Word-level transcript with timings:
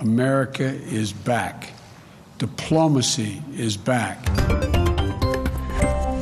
America 0.00 0.64
is 0.90 1.12
back. 1.12 1.74
Diplomacy 2.38 3.42
is 3.54 3.76
back. 3.76 4.16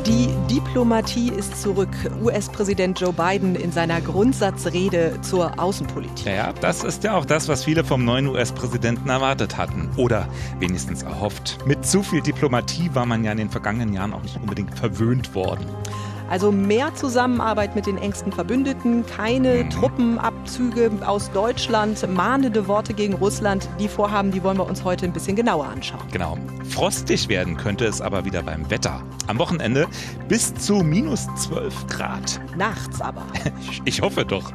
Die 0.04 0.28
Diplomatie 0.52 1.30
ist 1.30 1.62
zurück. 1.62 1.88
US-Präsident 2.20 2.98
Joe 2.98 3.12
Biden 3.12 3.54
in 3.54 3.70
seiner 3.70 4.00
Grundsatzrede 4.00 5.20
zur 5.20 5.60
Außenpolitik. 5.60 6.26
Ja, 6.26 6.52
das 6.54 6.82
ist 6.82 7.04
ja 7.04 7.16
auch 7.16 7.24
das, 7.24 7.46
was 7.46 7.62
viele 7.62 7.84
vom 7.84 8.04
neuen 8.04 8.26
US-Präsidenten 8.26 9.10
erwartet 9.10 9.56
hatten. 9.56 9.88
Oder 9.96 10.26
wenigstens 10.58 11.04
erhofft. 11.04 11.58
Mit 11.64 11.86
zu 11.86 12.02
viel 12.02 12.20
Diplomatie 12.20 12.90
war 12.94 13.06
man 13.06 13.22
ja 13.22 13.30
in 13.30 13.38
den 13.38 13.50
vergangenen 13.50 13.92
Jahren 13.92 14.12
auch 14.12 14.22
nicht 14.22 14.40
unbedingt 14.40 14.76
verwöhnt 14.76 15.36
worden. 15.36 15.66
Also 16.28 16.52
mehr 16.52 16.94
Zusammenarbeit 16.94 17.74
mit 17.74 17.86
den 17.86 17.96
engsten 17.96 18.32
Verbündeten, 18.32 19.06
keine 19.06 19.64
mhm. 19.64 19.70
Truppenabzüge 20.48 21.06
aus 21.06 21.30
Deutschland, 21.32 22.08
mahnende 22.08 22.66
Worte 22.68 22.94
gegen 22.94 23.14
Russland. 23.14 23.68
Die 23.78 23.88
Vorhaben, 23.88 24.30
die 24.30 24.42
wollen 24.42 24.56
wir 24.56 24.66
uns 24.66 24.82
heute 24.84 25.04
ein 25.04 25.12
bisschen 25.12 25.36
genauer 25.36 25.66
anschauen. 25.66 26.06
Genau. 26.10 26.38
Frostig 26.70 27.28
werden 27.28 27.56
könnte 27.56 27.84
es 27.84 28.00
aber 28.00 28.24
wieder 28.24 28.42
beim 28.42 28.68
Wetter. 28.70 29.02
Am 29.26 29.38
Wochenende 29.38 29.86
bis 30.28 30.54
zu 30.54 30.76
minus 30.76 31.26
12 31.36 31.86
Grad. 31.88 32.40
Nachts 32.56 33.00
aber. 33.00 33.22
Ich 33.84 34.02
hoffe 34.02 34.24
doch. 34.24 34.52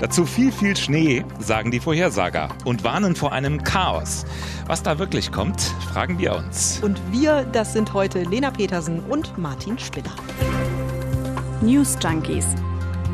Dazu 0.00 0.26
viel, 0.26 0.52
viel 0.52 0.76
Schnee, 0.76 1.24
sagen 1.38 1.70
die 1.70 1.80
Vorhersager 1.80 2.48
und 2.64 2.84
warnen 2.84 3.16
vor 3.16 3.32
einem 3.32 3.62
Chaos. 3.64 4.24
Was 4.66 4.82
da 4.82 4.98
wirklich 4.98 5.32
kommt, 5.32 5.60
fragen 5.92 6.18
wir 6.18 6.34
uns. 6.36 6.80
Und 6.82 7.00
wir, 7.10 7.44
das 7.52 7.72
sind 7.72 7.92
heute 7.92 8.22
Lena 8.22 8.50
Petersen 8.50 9.00
und 9.00 9.36
Martin 9.38 9.78
Spinner. 9.78 10.14
News 11.60 11.96
Junkies. 12.00 12.46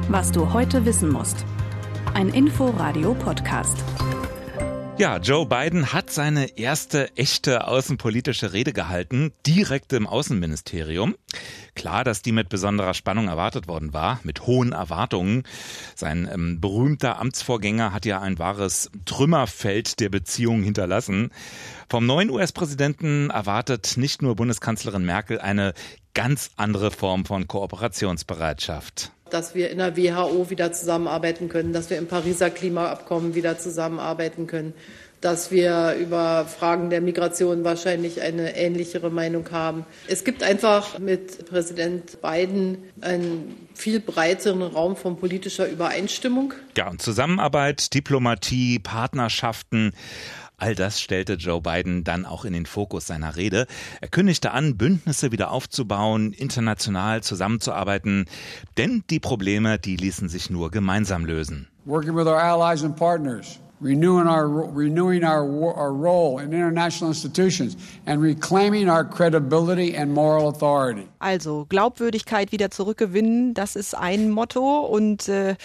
Was 0.08 0.30
du 0.30 0.52
heute 0.52 0.84
wissen 0.84 1.10
musst. 1.10 1.44
Ein 2.14 2.28
Info-Radio-Podcast. 2.28 3.78
Ja, 4.98 5.16
Joe 5.16 5.46
Biden 5.46 5.94
hat 5.94 6.10
seine 6.10 6.58
erste 6.58 7.16
echte 7.16 7.66
außenpolitische 7.66 8.52
Rede 8.52 8.74
gehalten, 8.74 9.32
direkt 9.46 9.94
im 9.94 10.06
Außenministerium. 10.06 11.16
Klar, 11.74 12.04
dass 12.04 12.20
die 12.20 12.32
mit 12.32 12.50
besonderer 12.50 12.92
Spannung 12.92 13.28
erwartet 13.28 13.66
worden 13.66 13.94
war, 13.94 14.20
mit 14.24 14.46
hohen 14.46 14.72
Erwartungen. 14.72 15.44
Sein 15.96 16.28
ähm, 16.30 16.60
berühmter 16.60 17.18
Amtsvorgänger 17.18 17.94
hat 17.94 18.04
ja 18.04 18.20
ein 18.20 18.38
wahres 18.38 18.90
Trümmerfeld 19.06 19.98
der 19.98 20.10
Beziehungen 20.10 20.62
hinterlassen. 20.62 21.30
Vom 21.88 22.04
neuen 22.04 22.28
US-Präsidenten 22.28 23.30
erwartet 23.30 23.94
nicht 23.96 24.20
nur 24.20 24.36
Bundeskanzlerin 24.36 25.04
Merkel 25.04 25.40
eine 25.40 25.72
ganz 26.12 26.50
andere 26.56 26.90
Form 26.90 27.24
von 27.24 27.48
Kooperationsbereitschaft 27.48 29.12
dass 29.32 29.54
wir 29.54 29.70
in 29.70 29.78
der 29.78 29.96
WHO 29.96 30.50
wieder 30.50 30.72
zusammenarbeiten 30.72 31.48
können, 31.48 31.72
dass 31.72 31.90
wir 31.90 31.98
im 31.98 32.06
Pariser 32.06 32.50
Klimaabkommen 32.50 33.34
wieder 33.34 33.58
zusammenarbeiten 33.58 34.46
können, 34.46 34.74
dass 35.22 35.52
wir 35.52 35.94
über 36.00 36.44
Fragen 36.46 36.90
der 36.90 37.00
Migration 37.00 37.64
wahrscheinlich 37.64 38.20
eine 38.20 38.56
ähnlichere 38.56 39.08
Meinung 39.08 39.50
haben. 39.52 39.86
Es 40.08 40.24
gibt 40.24 40.42
einfach 40.42 40.98
mit 40.98 41.48
Präsident 41.48 42.20
Biden 42.20 42.78
einen 43.00 43.56
viel 43.74 44.00
breiteren 44.00 44.62
Raum 44.62 44.96
von 44.96 45.16
politischer 45.16 45.68
Übereinstimmung. 45.68 46.54
Ja, 46.76 46.90
und 46.90 47.00
Zusammenarbeit, 47.00 47.94
Diplomatie, 47.94 48.80
Partnerschaften. 48.80 49.92
All 50.62 50.76
das 50.76 51.00
stellte 51.00 51.32
Joe 51.32 51.60
Biden 51.60 52.04
dann 52.04 52.24
auch 52.24 52.44
in 52.44 52.52
den 52.52 52.66
Fokus 52.66 53.08
seiner 53.08 53.34
Rede. 53.34 53.66
Er 54.00 54.06
kündigte 54.06 54.52
an, 54.52 54.76
Bündnisse 54.76 55.32
wieder 55.32 55.50
aufzubauen, 55.50 56.32
international 56.32 57.20
zusammenzuarbeiten, 57.20 58.26
denn 58.76 59.02
die 59.10 59.18
Probleme, 59.18 59.80
die 59.80 59.96
ließen 59.96 60.28
sich 60.28 60.50
nur 60.50 60.70
gemeinsam 60.70 61.24
lösen. 61.24 61.66
Working 61.84 62.14
with 62.14 62.28
our 62.28 62.40
allies 62.40 62.84
and 62.84 62.94
partners 62.94 63.58
renewing 63.80 64.28
our 64.28 64.46
renewing 64.72 65.24
our, 65.24 65.42
our 65.44 65.92
role 65.92 66.38
in 66.38 66.52
international 66.52 67.10
institutions 67.10 67.76
and 68.06 68.22
reclaiming 68.22 68.88
our 68.88 69.04
credibility 69.04 69.96
and 69.96 70.14
moral 70.14 70.48
authority. 70.48 71.08
Also 71.18 71.66
Glaubwürdigkeit 71.68 72.52
wieder 72.52 72.70
zurückgewinnen, 72.70 73.54
das 73.54 73.74
ist 73.74 73.96
ein 73.96 74.30
Motto 74.30 74.82
und 74.86 75.28
äh, 75.28 75.56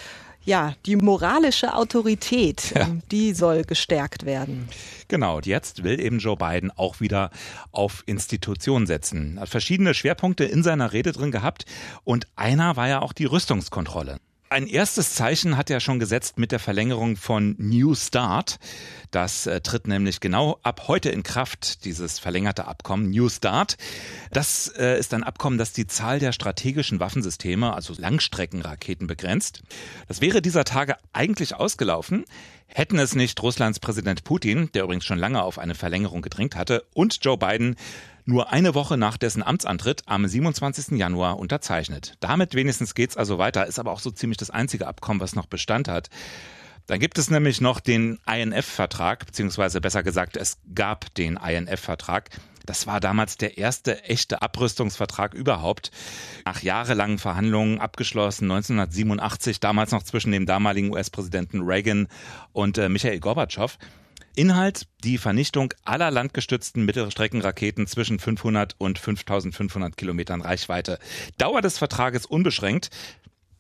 ja, 0.48 0.76
die 0.86 0.96
moralische 0.96 1.76
Autorität, 1.76 2.72
ja. 2.74 2.88
die 3.12 3.34
soll 3.34 3.64
gestärkt 3.64 4.26
werden. 4.26 4.70
Genau, 5.10 5.38
und 5.38 5.46
jetzt 5.46 5.84
will 5.84 6.00
eben 6.00 6.20
Joe 6.20 6.38
Biden 6.38 6.72
auch 6.72 7.02
wieder 7.02 7.32
auf 7.74 8.04
Institutionen 8.06 8.88
setzen. 8.88 9.34
Er 9.36 9.42
hat 9.42 9.50
verschiedene 9.50 9.94
Schwerpunkte 9.94 10.46
in 10.46 10.64
seiner 10.64 10.94
Rede 10.94 11.12
drin 11.12 11.32
gehabt 11.32 11.66
und 12.06 12.28
einer 12.38 12.78
war 12.78 12.88
ja 12.88 13.02
auch 13.02 13.12
die 13.12 13.26
Rüstungskontrolle. 13.26 14.20
Ein 14.50 14.68
erstes 14.68 15.14
Zeichen 15.14 15.58
hat 15.58 15.70
er 15.70 15.82
schon 15.82 16.00
gesetzt 16.00 16.40
mit 16.40 16.54
der 16.54 16.60
Verlängerung 16.60 17.18
von 17.18 17.56
New 17.58 17.96
Start. 17.96 18.60
Das 19.12 19.46
äh, 19.46 19.60
tritt 19.60 19.88
nämlich 19.88 20.22
genau 20.22 20.58
ab 20.64 20.88
heute 20.88 21.10
in 21.10 21.22
Kraft, 21.22 21.84
dieses 21.84 22.18
verlängerte 22.18 22.66
Abkommen 22.66 23.10
New 23.10 23.28
Start. 23.28 23.76
Das 24.32 24.70
äh, 24.78 24.98
ist 24.98 25.14
ein 25.14 25.24
Abkommen, 25.24 25.58
das 25.58 25.74
die 25.74 25.86
Zahl 25.86 26.20
der 26.20 26.32
strategischen 26.32 27.02
Waffensysteme, 27.02 27.74
also 27.74 27.94
Langstreckenraketen, 27.98 29.06
begrenzt. 29.06 29.64
Das 30.08 30.22
wäre 30.22 30.42
dieser 30.42 30.64
Tage 30.64 30.96
eigentlich 31.12 31.56
ausgelaufen, 31.56 32.24
hätten 32.68 33.00
es 33.00 33.16
nicht 33.16 33.44
Russlands 33.44 33.82
Präsident 33.82 34.24
Putin, 34.24 34.70
der 34.74 34.84
übrigens 34.84 35.04
schon 35.04 35.20
lange 35.20 35.44
auf 35.44 35.60
eine 35.60 35.76
Verlängerung 35.76 36.22
gedrängt 36.22 36.56
hatte, 36.56 36.86
und 36.94 37.20
Joe 37.22 37.38
Biden 37.38 37.76
nur 38.28 38.52
eine 38.52 38.76
Woche 38.76 38.98
nach 38.98 39.18
dessen 39.18 39.42
Amtsantritt 39.42 40.04
am 40.06 40.28
27. 40.28 40.98
Januar 40.98 41.40
unterzeichnet. 41.40 42.16
Damit 42.20 42.54
wenigstens 42.54 42.94
geht's 42.94 43.18
also 43.18 43.38
weiter, 43.38 43.66
ist 43.66 43.80
aber 43.80 43.92
auch 43.92 44.02
so 44.02 44.12
ziemlich 44.12 44.38
das 44.38 44.50
einzige 44.50 44.86
Abkommen, 44.86 45.22
was 45.22 45.34
noch 45.34 45.46
Bestand 45.46 45.88
hat. 45.88 46.10
Dann 46.88 47.00
gibt 47.00 47.18
es 47.18 47.30
nämlich 47.30 47.62
noch 47.62 47.80
den 47.80 48.20
INF-Vertrag, 48.28 49.26
beziehungsweise 49.26 49.82
besser 49.82 50.04
gesagt, 50.04 50.38
es 50.38 50.58
gab 50.76 51.14
den 51.16 51.38
INF-Vertrag. 51.38 52.30
Das 52.66 52.86
war 52.86 53.00
damals 53.00 53.38
der 53.38 53.58
erste 53.58 54.04
echte 54.04 54.42
Abrüstungsvertrag 54.42 55.34
überhaupt. 55.34 55.92
Nach 56.46 56.62
jahrelangen 56.62 57.20
Verhandlungen 57.20 57.80
abgeschlossen 57.80 58.52
1987, 58.52 59.62
damals 59.62 59.92
noch 59.92 60.04
zwischen 60.04 60.34
dem 60.34 60.46
damaligen 60.46 60.92
US-Präsidenten 60.92 61.62
Reagan 61.62 62.08
und 62.52 62.78
äh, 62.78 62.90
Michael 62.90 63.22
Gorbatschow. 63.22 63.78
Inhalt 64.38 64.88
die 65.04 65.18
Vernichtung 65.18 65.74
aller 65.84 66.12
landgestützten 66.12 66.86
Mittelstreckenraketen 66.86 67.88
zwischen 67.88 68.20
500 68.20 68.76
und 68.78 69.00
5500 69.00 69.98
Kilometern 69.98 70.42
Reichweite. 70.42 71.00
Dauer 71.40 71.62
des 71.62 71.80
Vertrages 71.80 72.28
unbeschränkt. 72.28 72.92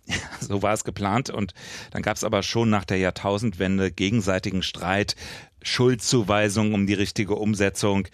so 0.39 0.61
war 0.61 0.73
es 0.73 0.83
geplant 0.83 1.31
und 1.31 1.55
dann 1.89 2.03
gab 2.03 2.15
es 2.15 2.23
aber 2.23 2.43
schon 2.43 2.69
nach 2.69 2.85
der 2.85 2.97
Jahrtausendwende 2.97 3.91
gegenseitigen 3.91 4.61
Streit, 4.61 5.15
Schuldzuweisung 5.63 6.75
um 6.75 6.85
die 6.85 6.93
richtige 6.93 7.35
Umsetzung 7.35 8.07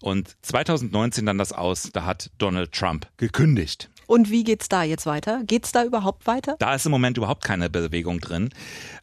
und 0.00 0.36
2019 0.42 1.26
dann 1.26 1.38
das 1.38 1.52
aus, 1.52 1.90
da 1.92 2.04
hat 2.04 2.30
Donald 2.38 2.70
Trump 2.70 3.08
gekündigt. 3.16 3.90
Und 4.06 4.30
wie 4.30 4.44
geht's 4.44 4.68
da 4.68 4.82
jetzt 4.82 5.06
weiter? 5.06 5.42
Geht's 5.44 5.72
da 5.72 5.84
überhaupt 5.84 6.26
weiter? 6.26 6.56
Da 6.58 6.74
ist 6.74 6.86
im 6.86 6.92
Moment 6.92 7.16
überhaupt 7.16 7.44
keine 7.44 7.70
Bewegung 7.70 8.20
drin. 8.20 8.50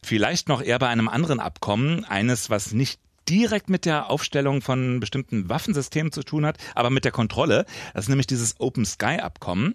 Vielleicht 0.02 0.48
noch 0.48 0.62
eher 0.62 0.78
bei 0.78 0.88
einem 0.88 1.08
anderen 1.08 1.40
Abkommen, 1.40 2.04
eines, 2.04 2.50
was 2.50 2.72
nicht 2.72 3.00
direkt 3.28 3.70
mit 3.70 3.84
der 3.84 4.10
Aufstellung 4.10 4.62
von 4.62 5.00
bestimmten 5.00 5.48
Waffensystemen 5.48 6.12
zu 6.12 6.22
tun 6.22 6.44
hat, 6.44 6.58
aber 6.74 6.90
mit 6.90 7.04
der 7.04 7.12
Kontrolle. 7.12 7.66
Das 7.94 8.04
ist 8.04 8.08
nämlich 8.08 8.26
dieses 8.26 8.60
Open 8.60 8.84
Sky 8.84 9.20
Abkommen, 9.20 9.74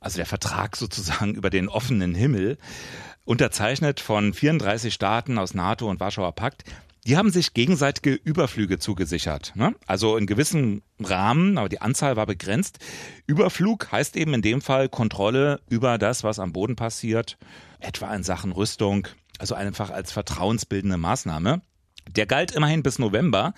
also 0.00 0.16
der 0.16 0.26
Vertrag 0.26 0.76
sozusagen 0.76 1.34
über 1.36 1.50
den 1.50 1.68
offenen 1.68 2.14
Himmel, 2.14 2.58
unterzeichnet 3.24 4.00
von 4.00 4.34
34 4.34 4.92
Staaten 4.92 5.38
aus 5.38 5.54
NATO 5.54 5.88
und 5.88 6.00
Warschauer 6.00 6.32
Pakt. 6.32 6.64
Die 7.06 7.18
haben 7.18 7.30
sich 7.30 7.52
gegenseitige 7.52 8.14
Überflüge 8.14 8.78
zugesichert. 8.78 9.52
Ne? 9.56 9.74
Also 9.86 10.16
in 10.16 10.26
gewissem 10.26 10.82
Rahmen, 10.98 11.58
aber 11.58 11.68
die 11.68 11.82
Anzahl 11.82 12.16
war 12.16 12.24
begrenzt. 12.24 12.78
Überflug 13.26 13.92
heißt 13.92 14.16
eben 14.16 14.32
in 14.32 14.40
dem 14.40 14.62
Fall 14.62 14.88
Kontrolle 14.88 15.60
über 15.68 15.98
das, 15.98 16.24
was 16.24 16.38
am 16.38 16.54
Boden 16.54 16.76
passiert, 16.76 17.36
etwa 17.78 18.14
in 18.14 18.22
Sachen 18.22 18.52
Rüstung, 18.52 19.06
also 19.38 19.54
einfach 19.54 19.90
als 19.90 20.12
vertrauensbildende 20.12 20.96
Maßnahme. 20.96 21.60
Der 22.10 22.24
galt 22.24 22.52
immerhin 22.52 22.82
bis 22.82 22.98
November. 22.98 23.52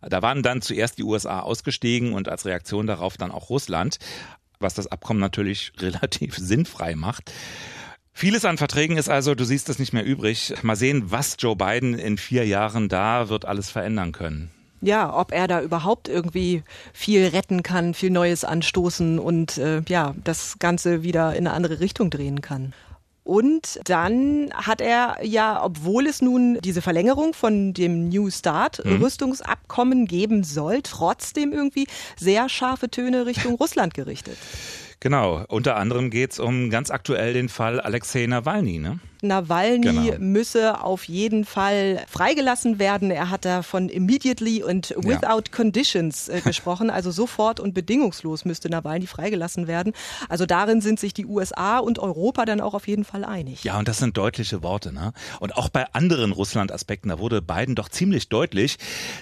Da 0.00 0.22
waren 0.22 0.42
dann 0.42 0.62
zuerst 0.62 0.96
die 0.96 1.04
USA 1.04 1.40
ausgestiegen 1.40 2.14
und 2.14 2.28
als 2.28 2.46
Reaktion 2.46 2.86
darauf 2.86 3.18
dann 3.18 3.30
auch 3.30 3.50
Russland, 3.50 3.98
was 4.58 4.72
das 4.72 4.86
Abkommen 4.86 5.20
natürlich 5.20 5.72
relativ 5.80 6.36
sinnfrei 6.38 6.94
macht. 6.94 7.30
Vieles 8.18 8.46
an 8.46 8.56
Verträgen 8.56 8.96
ist 8.96 9.10
also, 9.10 9.34
du 9.34 9.44
siehst 9.44 9.68
es 9.68 9.78
nicht 9.78 9.92
mehr 9.92 10.02
übrig. 10.02 10.54
Mal 10.62 10.74
sehen, 10.74 11.10
was 11.10 11.36
Joe 11.38 11.54
Biden 11.54 11.98
in 11.98 12.16
vier 12.16 12.46
Jahren 12.46 12.88
da 12.88 13.28
wird 13.28 13.44
alles 13.44 13.68
verändern 13.68 14.12
können. 14.12 14.50
Ja, 14.80 15.14
ob 15.14 15.32
er 15.32 15.46
da 15.48 15.60
überhaupt 15.60 16.08
irgendwie 16.08 16.62
viel 16.94 17.26
retten 17.26 17.62
kann, 17.62 17.92
viel 17.92 18.08
Neues 18.08 18.42
anstoßen 18.42 19.18
und 19.18 19.58
äh, 19.58 19.82
ja, 19.86 20.14
das 20.24 20.58
Ganze 20.58 21.02
wieder 21.02 21.32
in 21.36 21.46
eine 21.46 21.54
andere 21.54 21.80
Richtung 21.80 22.08
drehen 22.08 22.40
kann. 22.40 22.72
Und 23.22 23.80
dann 23.84 24.50
hat 24.54 24.80
er 24.80 25.18
ja, 25.22 25.62
obwohl 25.62 26.06
es 26.06 26.22
nun 26.22 26.58
diese 26.62 26.80
Verlängerung 26.80 27.34
von 27.34 27.74
dem 27.74 28.08
New 28.08 28.30
Start 28.30 28.82
mhm. 28.82 29.02
Rüstungsabkommen 29.02 30.06
geben 30.06 30.42
soll, 30.42 30.80
trotzdem 30.82 31.52
irgendwie 31.52 31.86
sehr 32.16 32.48
scharfe 32.48 32.88
Töne 32.88 33.26
Richtung 33.26 33.56
Russland 33.56 33.92
gerichtet. 33.92 34.38
Genau, 35.06 35.44
unter 35.46 35.76
anderem 35.76 36.10
geht 36.10 36.32
es 36.32 36.40
um 36.40 36.68
ganz 36.68 36.90
aktuell 36.90 37.32
den 37.32 37.48
Fall 37.48 37.78
Alexei 37.78 38.26
Nawalny. 38.26 38.80
Ne? 38.80 38.98
Nawalny 39.22 39.80
genau. 39.80 40.18
müsse 40.18 40.82
auf 40.82 41.04
jeden 41.04 41.44
Fall 41.44 42.04
freigelassen 42.08 42.78
werden. 42.78 43.10
Er 43.10 43.30
hat 43.30 43.44
da 43.44 43.62
von 43.62 43.88
immediately 43.88 44.62
und 44.62 44.94
without 44.98 45.42
ja. 45.46 45.54
conditions 45.54 46.28
äh, 46.28 46.40
gesprochen, 46.42 46.90
also 46.90 47.10
sofort 47.10 47.60
und 47.60 47.74
bedingungslos 47.74 48.44
müsste 48.44 48.68
Nawalny 48.68 49.06
freigelassen 49.06 49.66
werden. 49.66 49.92
Also 50.28 50.46
darin 50.46 50.80
sind 50.80 51.00
sich 51.00 51.14
die 51.14 51.26
USA 51.26 51.78
und 51.78 51.98
Europa 51.98 52.44
dann 52.44 52.60
auch 52.60 52.74
auf 52.74 52.86
jeden 52.88 53.04
Fall 53.04 53.24
einig. 53.24 53.64
Ja, 53.64 53.78
und 53.78 53.88
das 53.88 53.98
sind 53.98 54.16
deutliche 54.16 54.62
Worte. 54.62 54.92
Ne? 54.92 55.12
Und 55.40 55.56
auch 55.56 55.68
bei 55.68 55.86
anderen 55.92 56.32
Russland-Aspekten, 56.32 57.08
da 57.08 57.18
wurde 57.18 57.42
Biden 57.42 57.74
doch 57.74 57.88
ziemlich 57.88 58.28
deutlich. 58.28 58.76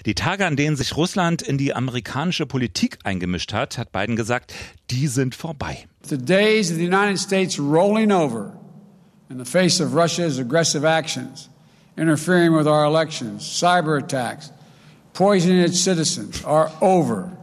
Die 0.06 0.14
Tage, 0.14 0.46
an 0.46 0.56
denen 0.56 0.76
sich 0.76 0.96
Russland 0.96 1.43
in 1.43 1.58
die 1.58 1.75
amerikanische 1.75 2.46
Politik 2.46 2.99
eingemischt 3.05 3.52
hat, 3.52 3.79
hat 3.79 3.93
Biden 3.93 4.17
gesagt, 4.17 4.55
die 4.91 5.06
sind 5.08 5.35
vorbei. 5.35 5.87
The 6.02 6.19
days 6.19 6.70
of 6.70 6.76
the 6.76 6.87
United 6.87 7.19
States 7.19 7.58
rolling 7.58 8.12
over 8.12 8.63
in 9.34 9.38
the 9.38 9.44
face 9.44 9.81
of 9.81 9.94
Russia's 9.94 10.38
aggressive 10.38 10.84
actions, 10.84 11.48
interfering 11.96 12.54
with 12.54 12.69
our 12.69 12.84
elections, 12.84 13.42
cyber 13.42 14.00
attacks, 14.00 14.52
poisoning 15.12 15.58
its 15.58 15.81
citizens 15.81 16.44
are 16.44 16.70
over. 16.81 17.36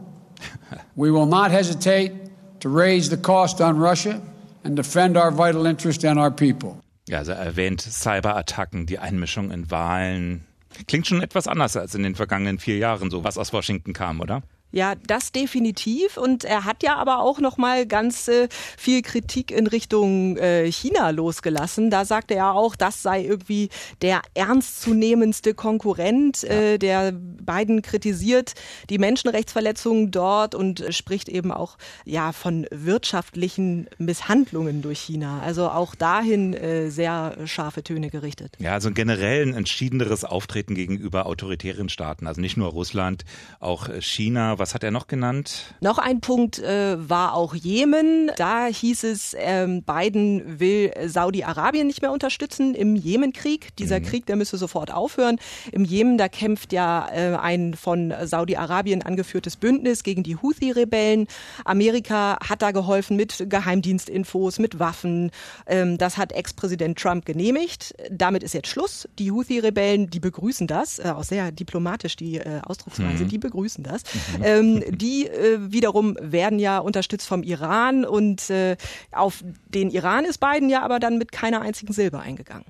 we 0.96 1.10
will 1.10 1.26
not 1.26 1.50
hesitate 1.50 2.12
to 2.60 2.70
raise 2.70 3.10
the 3.10 3.18
cost 3.18 3.60
on 3.60 3.76
Russia 3.76 4.22
and 4.64 4.74
defend 4.74 5.18
our 5.18 5.30
vital 5.30 5.66
interest 5.66 6.02
and 6.02 6.18
our 6.18 6.30
people. 6.30 6.82
Ja, 7.06 7.18
also 7.18 7.32
erwähnt 7.32 7.82
Cyberattacken, 7.82 8.86
die 8.86 8.98
Einmischung 8.98 9.50
in 9.50 9.70
Wahlen. 9.70 10.46
Klingt 10.86 11.06
schon 11.06 11.20
etwas 11.20 11.46
anders 11.46 11.76
als 11.76 11.94
in 11.94 12.04
den 12.04 12.14
vergangenen 12.14 12.58
vier 12.58 12.78
Jahren, 12.78 13.10
so 13.10 13.22
was 13.22 13.36
aus 13.36 13.52
Washington 13.52 13.92
kam, 13.92 14.22
oder? 14.22 14.42
Ja, 14.72 14.94
das 15.06 15.32
definitiv. 15.32 16.16
Und 16.16 16.44
er 16.44 16.64
hat 16.64 16.82
ja 16.82 16.96
aber 16.96 17.20
auch 17.20 17.38
noch 17.40 17.58
mal 17.58 17.86
ganz 17.86 18.26
äh, 18.28 18.48
viel 18.50 19.02
Kritik 19.02 19.50
in 19.50 19.66
Richtung 19.66 20.38
äh, 20.38 20.70
China 20.72 21.10
losgelassen. 21.10 21.90
Da 21.90 22.06
sagte 22.06 22.34
er 22.34 22.54
auch, 22.54 22.74
das 22.74 23.02
sei 23.02 23.22
irgendwie 23.22 23.68
der 24.00 24.22
ernstzunehmendste 24.34 25.52
Konkurrent. 25.52 26.42
Ja. 26.42 26.48
Äh, 26.48 26.78
der 26.78 27.12
Biden 27.12 27.82
kritisiert 27.82 28.54
die 28.88 28.98
Menschenrechtsverletzungen 28.98 30.10
dort 30.10 30.54
und 30.54 30.82
spricht 30.88 31.28
eben 31.28 31.52
auch 31.52 31.76
ja 32.06 32.32
von 32.32 32.66
wirtschaftlichen 32.70 33.88
Misshandlungen 33.98 34.80
durch 34.80 35.00
China. 35.00 35.40
Also 35.40 35.68
auch 35.68 35.94
dahin 35.94 36.54
äh, 36.54 36.90
sehr 36.90 37.36
scharfe 37.44 37.82
Töne 37.82 38.08
gerichtet. 38.08 38.56
Ja, 38.58 38.72
also 38.72 38.90
generell 38.90 39.42
ein 39.46 39.54
entschiedeneres 39.54 40.24
Auftreten 40.24 40.74
gegenüber 40.74 41.26
autoritären 41.26 41.90
Staaten. 41.90 42.26
Also 42.26 42.40
nicht 42.40 42.56
nur 42.56 42.70
Russland, 42.70 43.26
auch 43.60 43.90
China 44.00 44.58
was 44.62 44.74
hat 44.74 44.84
er 44.84 44.92
noch 44.92 45.08
genannt? 45.08 45.74
Noch 45.80 45.98
ein 45.98 46.20
Punkt 46.20 46.60
äh, 46.60 46.96
war 46.96 47.34
auch 47.34 47.54
Jemen. 47.54 48.30
Da 48.36 48.66
hieß 48.66 49.02
es, 49.02 49.34
ähm, 49.36 49.82
Biden 49.82 50.60
will 50.60 50.92
Saudi-Arabien 51.04 51.88
nicht 51.88 52.00
mehr 52.00 52.12
unterstützen 52.12 52.74
im 52.74 52.94
Jemenkrieg. 52.94 53.74
Dieser 53.76 53.98
mhm. 53.98 54.04
Krieg, 54.04 54.26
der 54.26 54.36
müsse 54.36 54.56
sofort 54.56 54.92
aufhören. 54.92 55.40
Im 55.72 55.84
Jemen, 55.84 56.16
da 56.16 56.28
kämpft 56.28 56.72
ja 56.72 57.08
äh, 57.12 57.36
ein 57.36 57.74
von 57.74 58.14
Saudi-Arabien 58.22 59.02
angeführtes 59.02 59.56
Bündnis 59.56 60.04
gegen 60.04 60.22
die 60.22 60.36
Houthi-Rebellen. 60.36 61.26
Amerika 61.64 62.38
hat 62.48 62.62
da 62.62 62.70
geholfen 62.70 63.16
mit 63.16 63.44
Geheimdienstinfos, 63.48 64.60
mit 64.60 64.78
Waffen. 64.78 65.32
Ähm, 65.66 65.98
das 65.98 66.18
hat 66.18 66.30
Ex-Präsident 66.30 67.00
Trump 67.00 67.24
genehmigt. 67.24 67.96
Damit 68.12 68.44
ist 68.44 68.54
jetzt 68.54 68.68
Schluss. 68.68 69.08
Die 69.18 69.32
Houthi-Rebellen, 69.32 70.08
die 70.08 70.20
begrüßen 70.20 70.68
das, 70.68 71.00
äh, 71.00 71.08
auch 71.08 71.24
sehr 71.24 71.50
diplomatisch 71.50 72.14
die 72.14 72.36
äh, 72.36 72.60
Ausdrucksweise, 72.62 73.24
mhm. 73.24 73.28
die 73.28 73.38
begrüßen 73.38 73.82
das. 73.82 74.02
Mhm. 74.38 74.44
Ähm, 74.58 74.82
die 74.88 75.26
äh, 75.26 75.58
wiederum 75.72 76.16
werden 76.20 76.58
ja 76.58 76.78
unterstützt 76.78 77.26
vom 77.26 77.42
Iran 77.42 78.04
und 78.04 78.50
äh, 78.50 78.76
auf 79.12 79.44
den 79.68 79.90
Iran 79.90 80.24
ist 80.24 80.38
Biden 80.38 80.68
ja 80.68 80.82
aber 80.82 81.00
dann 81.00 81.18
mit 81.18 81.32
keiner 81.32 81.60
einzigen 81.60 81.92
Silbe 81.92 82.20
eingegangen. 82.20 82.64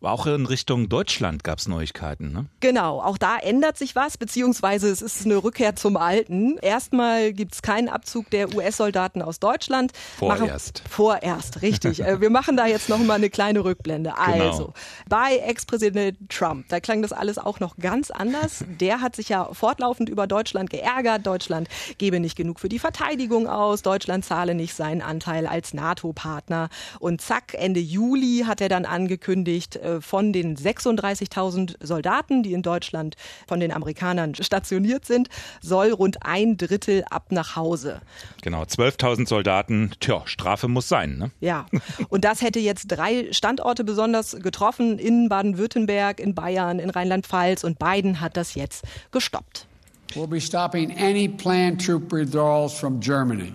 Aber 0.00 0.12
auch 0.12 0.26
in 0.26 0.46
Richtung 0.46 0.88
Deutschland 0.88 1.44
gab 1.44 1.58
es 1.58 1.68
Neuigkeiten, 1.68 2.32
ne? 2.32 2.46
Genau, 2.60 3.00
auch 3.00 3.18
da 3.18 3.38
ändert 3.38 3.76
sich 3.76 3.94
was, 3.94 4.18
beziehungsweise 4.18 4.90
es 4.90 5.00
ist 5.02 5.24
eine 5.24 5.36
Rückkehr 5.36 5.76
zum 5.76 5.96
Alten. 5.96 6.58
Erstmal 6.58 7.32
gibt 7.32 7.54
es 7.54 7.62
keinen 7.62 7.88
Abzug 7.88 8.28
der 8.30 8.54
US-Soldaten 8.54 9.22
aus 9.22 9.38
Deutschland. 9.38 9.92
Vorerst. 10.18 10.82
Machen, 10.82 10.90
vorerst, 10.90 11.62
richtig. 11.62 12.00
Äh, 12.00 12.20
wir 12.20 12.30
machen 12.30 12.56
da 12.56 12.66
jetzt 12.66 12.88
noch 12.88 12.98
mal 12.98 13.14
eine 13.14 13.30
kleine 13.30 13.64
Rückblende. 13.64 14.14
Genau. 14.16 14.48
Also, 14.48 14.72
bei 15.08 15.36
Ex-Präsident 15.36 16.18
Trump, 16.28 16.68
da 16.68 16.80
klang 16.80 17.02
das 17.02 17.12
alles 17.12 17.38
auch 17.38 17.60
noch 17.60 17.76
ganz 17.76 18.10
anders. 18.10 18.64
Der 18.80 19.00
hat 19.00 19.14
sich 19.14 19.28
ja 19.28 19.52
fortlaufend 19.52 20.08
über 20.08 20.26
Deutschland 20.26 20.70
geärgert. 20.70 21.26
Deutschland 21.26 21.68
gebe 21.98 22.18
nicht 22.18 22.36
genug 22.36 22.58
für 22.58 22.68
die 22.68 22.78
Verteidigung 22.80 23.46
aus. 23.46 23.82
Deutschland 23.82 24.24
zahle 24.24 24.54
nicht 24.54 24.74
seinen 24.74 25.02
Anteil 25.02 25.46
als 25.46 25.74
NATO-Partner. 25.74 26.70
Und 26.98 27.20
zack, 27.20 27.54
Ende 27.54 27.80
Juli 27.80 28.44
hat 28.46 28.60
er 28.60 28.68
dann 28.68 28.84
angekündigt, 28.84 29.61
äh, 29.76 30.00
von 30.00 30.32
den 30.32 30.56
36.000 30.56 31.76
Soldaten, 31.80 32.42
die 32.42 32.52
in 32.52 32.62
Deutschland 32.62 33.16
von 33.46 33.60
den 33.60 33.72
Amerikanern 33.72 34.34
stationiert 34.34 35.04
sind, 35.04 35.28
soll 35.60 35.92
rund 35.92 36.18
ein 36.24 36.56
Drittel 36.56 37.04
ab 37.10 37.26
nach 37.30 37.56
Hause. 37.56 38.00
Genau, 38.42 38.62
12.000 38.62 39.28
Soldaten, 39.28 39.92
tja, 40.00 40.22
Strafe 40.26 40.68
muss 40.68 40.88
sein. 40.88 41.18
Ne? 41.18 41.30
Ja, 41.40 41.66
und 42.08 42.24
das 42.24 42.42
hätte 42.42 42.60
jetzt 42.60 42.86
drei 42.88 43.32
Standorte 43.32 43.84
besonders 43.84 44.36
getroffen, 44.40 44.98
in 44.98 45.28
Baden-Württemberg, 45.28 46.20
in 46.20 46.34
Bayern, 46.34 46.78
in 46.78 46.90
Rheinland-Pfalz 46.90 47.64
und 47.64 47.78
Biden 47.78 48.20
hat 48.20 48.36
das 48.36 48.54
jetzt 48.54 48.84
gestoppt. 49.10 49.66
We'll 50.14 50.26
be 50.26 50.40
stopping 50.40 50.90
any 50.98 51.26
planned 51.26 51.80
troop 51.80 52.12
withdrawals 52.12 52.78
from 52.78 53.00
Germany. 53.00 53.54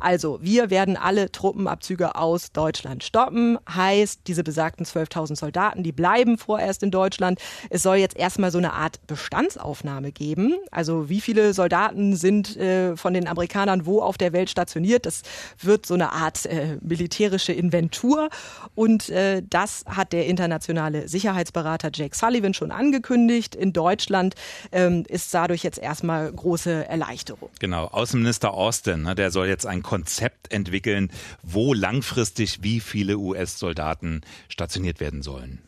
Also, 0.00 0.38
wir 0.42 0.70
werden 0.70 0.96
alle 0.96 1.30
Truppenabzüge 1.32 2.14
aus 2.16 2.52
Deutschland 2.52 3.04
stoppen. 3.04 3.58
Heißt, 3.68 4.22
diese 4.26 4.44
besagten 4.44 4.84
12.000 4.84 5.36
Soldaten, 5.36 5.82
die 5.82 5.92
bleiben 5.92 6.38
vorerst 6.38 6.82
in 6.82 6.90
Deutschland. 6.90 7.40
Es 7.70 7.82
soll 7.82 7.96
jetzt 7.96 8.16
erstmal 8.16 8.50
so 8.50 8.58
eine 8.58 8.72
Art 8.72 9.06
Bestandsaufnahme 9.06 10.12
geben. 10.12 10.54
Also, 10.70 11.08
wie 11.08 11.20
viele 11.20 11.54
Soldaten 11.54 12.16
sind 12.16 12.56
äh, 12.56 12.96
von 12.96 13.14
den 13.14 13.28
Amerikanern 13.28 13.86
wo 13.86 14.00
auf 14.00 14.18
der 14.18 14.32
Welt 14.32 14.50
stationiert? 14.50 15.06
Das 15.06 15.22
wird 15.60 15.86
so 15.86 15.94
eine 15.94 16.12
Art 16.12 16.46
äh, 16.46 16.78
militärische 16.80 17.52
Inventur. 17.52 18.28
Und 18.74 19.08
äh, 19.10 19.42
das 19.48 19.84
hat 19.86 20.12
der 20.12 20.26
internationale 20.26 21.08
Sicherheitsberater 21.08 21.90
Jake 21.92 22.16
Sullivan 22.16 22.54
schon 22.54 22.70
angekündigt. 22.70 23.54
In 23.54 23.72
Deutschland 23.72 24.34
ähm, 24.72 25.04
ist 25.08 25.32
dadurch 25.32 25.62
jetzt 25.62 25.78
erstmal 25.78 26.32
große 26.32 26.86
Erleichterung. 26.88 27.50
Genau. 27.58 27.86
Außenminister 27.86 28.52
Austin, 28.54 29.02
ne, 29.02 29.14
der 29.14 29.30
soll 29.30 29.46
jetzt 29.46 29.65
ein 29.66 29.82
Konzept 29.82 30.52
entwickeln, 30.52 31.10
wo 31.42 31.74
langfristig 31.74 32.62
wie 32.62 32.80
viele 32.80 33.18
US-Soldaten 33.18 34.22
stationiert 34.48 35.00
werden 35.00 35.22
sollen. 35.22 35.60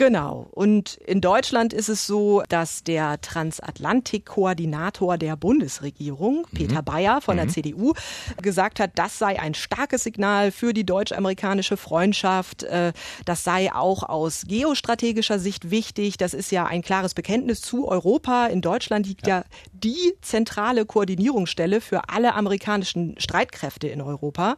Genau. 0.00 0.48
Und 0.52 0.94
in 1.04 1.20
Deutschland 1.20 1.74
ist 1.74 1.90
es 1.90 2.06
so, 2.06 2.42
dass 2.48 2.82
der 2.84 3.20
Transatlantik-Koordinator 3.20 5.18
der 5.18 5.36
Bundesregierung, 5.36 6.46
mhm. 6.50 6.56
Peter 6.56 6.82
Bayer 6.82 7.20
von 7.20 7.34
mhm. 7.34 7.40
der 7.40 7.48
CDU, 7.48 7.92
gesagt 8.40 8.80
hat, 8.80 8.92
das 8.94 9.18
sei 9.18 9.38
ein 9.38 9.52
starkes 9.52 10.04
Signal 10.04 10.52
für 10.52 10.72
die 10.72 10.86
deutsch-amerikanische 10.86 11.76
Freundschaft. 11.76 12.62
Äh, 12.62 12.94
das 13.26 13.44
sei 13.44 13.74
auch 13.74 14.02
aus 14.02 14.44
geostrategischer 14.48 15.38
Sicht 15.38 15.70
wichtig. 15.70 16.16
Das 16.16 16.32
ist 16.32 16.50
ja 16.50 16.64
ein 16.64 16.80
klares 16.80 17.12
Bekenntnis 17.12 17.60
zu 17.60 17.86
Europa. 17.86 18.46
In 18.46 18.62
Deutschland 18.62 19.06
liegt 19.06 19.26
ja, 19.26 19.40
ja 19.40 19.44
die 19.74 20.14
zentrale 20.22 20.86
Koordinierungsstelle 20.86 21.82
für 21.82 22.08
alle 22.08 22.32
amerikanischen 22.32 23.16
Streitkräfte 23.18 23.88
in 23.88 24.00
Europa. 24.00 24.56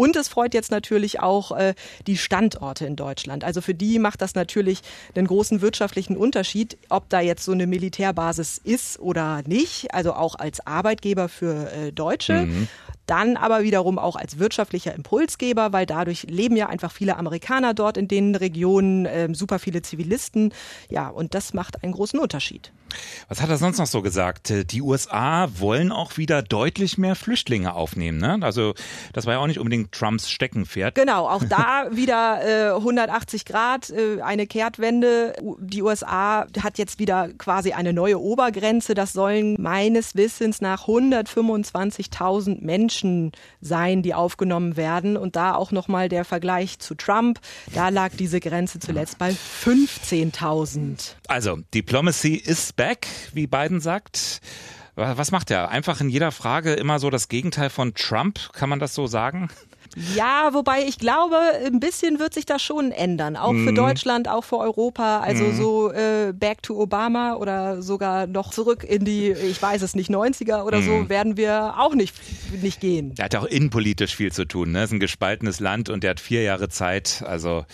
Und 0.00 0.16
es 0.16 0.28
freut 0.28 0.54
jetzt 0.54 0.70
natürlich 0.70 1.20
auch 1.20 1.52
äh, 1.52 1.74
die 2.06 2.16
Standorte 2.16 2.86
in 2.86 2.96
Deutschland. 2.96 3.44
Also 3.44 3.60
für 3.60 3.74
die 3.74 3.98
macht 3.98 4.22
das 4.22 4.34
natürlich 4.34 4.80
einen 5.14 5.26
großen 5.26 5.60
wirtschaftlichen 5.60 6.16
Unterschied, 6.16 6.78
ob 6.88 7.10
da 7.10 7.20
jetzt 7.20 7.44
so 7.44 7.52
eine 7.52 7.66
Militärbasis 7.66 8.56
ist 8.56 8.98
oder 8.98 9.42
nicht. 9.44 9.92
Also 9.92 10.14
auch 10.14 10.36
als 10.36 10.66
Arbeitgeber 10.66 11.28
für 11.28 11.70
äh, 11.70 11.92
Deutsche. 11.92 12.46
Mhm 12.46 12.68
dann 13.10 13.36
aber 13.36 13.62
wiederum 13.62 13.98
auch 13.98 14.14
als 14.14 14.38
wirtschaftlicher 14.38 14.94
Impulsgeber, 14.94 15.72
weil 15.72 15.84
dadurch 15.84 16.24
leben 16.24 16.56
ja 16.56 16.68
einfach 16.68 16.92
viele 16.92 17.16
Amerikaner 17.16 17.74
dort 17.74 17.96
in 17.96 18.06
den 18.06 18.36
Regionen, 18.36 19.04
äh, 19.04 19.28
super 19.34 19.58
viele 19.58 19.82
Zivilisten. 19.82 20.54
Ja, 20.88 21.08
und 21.08 21.34
das 21.34 21.52
macht 21.52 21.82
einen 21.82 21.92
großen 21.92 22.20
Unterschied. 22.20 22.72
Was 23.28 23.40
hat 23.40 23.50
er 23.50 23.56
sonst 23.56 23.78
noch 23.78 23.86
so 23.86 24.02
gesagt? 24.02 24.52
Die 24.72 24.82
USA 24.82 25.48
wollen 25.58 25.92
auch 25.92 26.16
wieder 26.16 26.42
deutlich 26.42 26.98
mehr 26.98 27.14
Flüchtlinge 27.14 27.74
aufnehmen. 27.74 28.18
Ne? 28.18 28.38
Also 28.42 28.74
das 29.12 29.26
war 29.26 29.34
ja 29.34 29.38
auch 29.40 29.46
nicht 29.46 29.58
unbedingt 29.58 29.92
Trumps 29.92 30.28
Steckenpferd. 30.28 30.94
Genau, 30.96 31.28
auch 31.28 31.44
da 31.44 31.86
wieder 31.92 32.72
äh, 32.72 32.76
180 32.76 33.44
Grad, 33.44 33.90
äh, 33.90 34.20
eine 34.22 34.46
Kehrtwende. 34.46 35.34
Die 35.60 35.82
USA 35.82 36.46
hat 36.62 36.78
jetzt 36.78 36.98
wieder 36.98 37.28
quasi 37.38 37.72
eine 37.72 37.92
neue 37.92 38.20
Obergrenze. 38.20 38.94
Das 38.94 39.12
sollen 39.12 39.56
meines 39.60 40.16
Wissens 40.16 40.60
nach 40.60 40.88
125.000 40.88 42.64
Menschen 42.64 42.99
Menschen 43.00 43.32
sein, 43.60 44.02
die 44.02 44.14
aufgenommen 44.14 44.76
werden. 44.76 45.16
Und 45.16 45.36
da 45.36 45.54
auch 45.54 45.72
nochmal 45.72 46.08
der 46.08 46.24
Vergleich 46.24 46.78
zu 46.78 46.94
Trump. 46.94 47.40
Da 47.74 47.88
lag 47.88 48.12
diese 48.16 48.40
Grenze 48.40 48.78
zuletzt 48.78 49.18
bei 49.18 49.30
15.000. 49.30 51.14
Also, 51.28 51.58
Diplomacy 51.74 52.34
is 52.34 52.72
back, 52.72 53.06
wie 53.32 53.46
Biden 53.46 53.80
sagt. 53.80 54.40
Was 54.96 55.30
macht 55.30 55.50
er? 55.50 55.70
Einfach 55.70 56.00
in 56.00 56.10
jeder 56.10 56.32
Frage 56.32 56.74
immer 56.74 56.98
so 56.98 57.10
das 57.10 57.28
Gegenteil 57.28 57.70
von 57.70 57.94
Trump, 57.94 58.52
kann 58.52 58.68
man 58.68 58.80
das 58.80 58.94
so 58.94 59.06
sagen? 59.06 59.48
Ja, 60.14 60.50
wobei 60.52 60.84
ich 60.86 60.98
glaube, 60.98 61.36
ein 61.66 61.80
bisschen 61.80 62.18
wird 62.18 62.34
sich 62.34 62.46
das 62.46 62.62
schon 62.62 62.92
ändern. 62.92 63.36
Auch 63.36 63.52
für 63.52 63.72
mhm. 63.72 63.74
Deutschland, 63.74 64.28
auch 64.28 64.44
für 64.44 64.58
Europa. 64.58 65.20
Also 65.20 65.44
mhm. 65.44 65.56
so 65.56 65.92
äh, 65.92 66.32
back 66.32 66.62
to 66.62 66.80
Obama 66.80 67.34
oder 67.34 67.82
sogar 67.82 68.26
noch 68.26 68.50
zurück 68.50 68.84
in 68.84 69.04
die, 69.04 69.32
ich 69.32 69.60
weiß 69.60 69.82
es 69.82 69.96
nicht, 69.96 70.10
90er 70.10 70.64
oder 70.64 70.80
mhm. 70.80 70.84
so, 70.84 71.08
werden 71.08 71.36
wir 71.36 71.74
auch 71.78 71.94
nicht, 71.94 72.14
nicht 72.62 72.80
gehen. 72.80 73.14
Der 73.16 73.24
hat 73.24 73.36
auch 73.36 73.44
innenpolitisch 73.44 74.14
viel 74.14 74.30
zu 74.30 74.44
tun. 74.44 74.72
Ne? 74.72 74.80
Das 74.80 74.90
ist 74.90 74.94
ein 74.94 75.00
gespaltenes 75.00 75.58
Land 75.60 75.88
und 75.88 76.04
der 76.04 76.10
hat 76.10 76.20
vier 76.20 76.42
Jahre 76.42 76.68
Zeit. 76.68 77.24
Also 77.26 77.64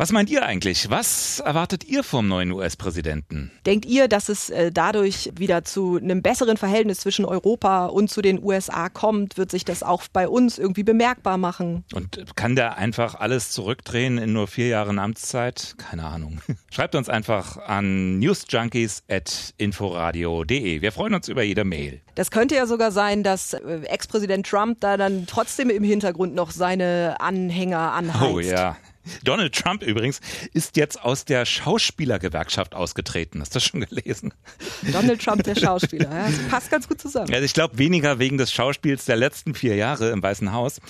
was 0.00 0.12
meint 0.12 0.30
ihr 0.30 0.46
eigentlich? 0.46 0.88
Was 0.88 1.40
erwartet 1.40 1.84
ihr 1.84 2.02
vom 2.02 2.26
neuen 2.26 2.52
US-Präsidenten? 2.52 3.50
Denkt 3.66 3.84
ihr, 3.84 4.08
dass 4.08 4.30
es 4.30 4.48
äh, 4.48 4.72
dadurch 4.72 5.30
wieder 5.36 5.62
zu 5.62 5.98
einem 5.98 6.22
besseren 6.22 6.56
Verhältnis 6.56 7.00
zwischen 7.00 7.26
Europa 7.26 7.84
und 7.84 8.08
zu 8.08 8.22
den 8.22 8.42
USA 8.42 8.88
kommt? 8.88 9.36
Wird 9.36 9.50
sich 9.50 9.66
das 9.66 9.82
auch 9.82 10.04
bei 10.10 10.26
uns 10.26 10.58
irgendwie 10.58 10.84
bemerkbar 10.84 11.36
machen? 11.36 11.84
Und 11.92 12.34
kann 12.34 12.56
der 12.56 12.78
einfach 12.78 13.14
alles 13.14 13.50
zurückdrehen 13.50 14.16
in 14.16 14.32
nur 14.32 14.48
vier 14.48 14.68
Jahren 14.68 14.98
Amtszeit? 14.98 15.74
Keine 15.76 16.06
Ahnung. 16.06 16.40
Schreibt 16.70 16.94
uns 16.94 17.10
einfach 17.10 17.58
an 17.58 18.18
newsjunkies.inforadio.de. 18.20 20.80
Wir 20.80 20.92
freuen 20.92 21.12
uns 21.12 21.28
über 21.28 21.42
jede 21.42 21.64
Mail. 21.64 22.00
Das 22.14 22.30
könnte 22.30 22.54
ja 22.54 22.66
sogar 22.66 22.90
sein, 22.90 23.22
dass 23.22 23.52
äh, 23.52 23.82
Ex-Präsident 23.82 24.46
Trump 24.46 24.80
da 24.80 24.96
dann 24.96 25.26
trotzdem 25.26 25.68
im 25.68 25.84
Hintergrund 25.84 26.34
noch 26.34 26.52
seine 26.52 27.16
Anhänger 27.20 27.92
anheizt. 27.92 28.32
Oh 28.32 28.40
ja. 28.40 28.78
Donald 29.24 29.54
Trump 29.54 29.82
übrigens 29.82 30.20
ist 30.52 30.76
jetzt 30.76 31.02
aus 31.02 31.24
der 31.24 31.44
Schauspielergewerkschaft 31.46 32.74
ausgetreten. 32.74 33.40
Hast 33.40 33.54
du 33.54 33.56
das 33.56 33.64
schon 33.64 33.80
gelesen? 33.80 34.32
Donald 34.92 35.22
Trump, 35.22 35.42
der 35.44 35.54
Schauspieler. 35.60 36.10
Ja, 36.10 36.26
das 36.26 36.38
passt 36.48 36.70
ganz 36.70 36.88
gut 36.88 37.00
zusammen. 37.00 37.32
Also 37.32 37.44
ich 37.44 37.54
glaube 37.54 37.78
weniger 37.78 38.18
wegen 38.18 38.38
des 38.38 38.52
Schauspiels 38.52 39.04
der 39.04 39.16
letzten 39.16 39.54
vier 39.54 39.76
Jahre 39.76 40.10
im 40.10 40.22
Weißen 40.22 40.52
Haus, 40.52 40.80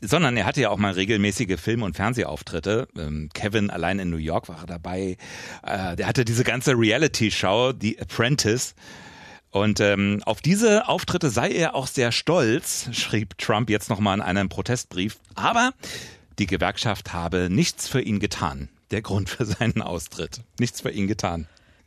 sondern 0.00 0.36
er 0.36 0.46
hatte 0.46 0.60
ja 0.60 0.70
auch 0.70 0.78
mal 0.78 0.92
regelmäßige 0.92 1.58
Film- 1.60 1.82
und 1.82 1.96
Fernsehauftritte. 1.96 2.88
Ähm, 2.96 3.28
Kevin 3.34 3.70
allein 3.70 3.98
in 3.98 4.10
New 4.10 4.16
York 4.16 4.48
war 4.48 4.60
er 4.60 4.66
dabei. 4.66 5.16
Äh, 5.62 5.96
der 5.96 6.06
hatte 6.06 6.24
diese 6.24 6.44
ganze 6.44 6.72
Reality-Show, 6.72 7.74
The 7.78 8.00
Apprentice. 8.00 8.74
Und 9.50 9.80
ähm, 9.80 10.22
auf 10.24 10.40
diese 10.40 10.88
Auftritte 10.88 11.28
sei 11.28 11.50
er 11.50 11.74
auch 11.74 11.88
sehr 11.88 12.12
stolz, 12.12 12.88
schrieb 12.92 13.36
Trump 13.36 13.68
jetzt 13.68 13.90
nochmal 13.90 14.18
in 14.18 14.22
einem 14.22 14.48
Protestbrief. 14.48 15.18
Aber 15.34 15.72
die 16.40 16.46
Gewerkschaft 16.46 17.12
habe 17.12 17.48
nichts 17.50 17.86
für 17.86 18.00
ihn 18.00 18.18
getan. 18.18 18.70
Der 18.90 19.02
Grund 19.02 19.28
für 19.28 19.44
seinen 19.44 19.82
Austritt. 19.82 20.40
Nichts 20.58 20.80
für 20.80 20.90
ihn 20.90 21.06
getan. 21.06 21.46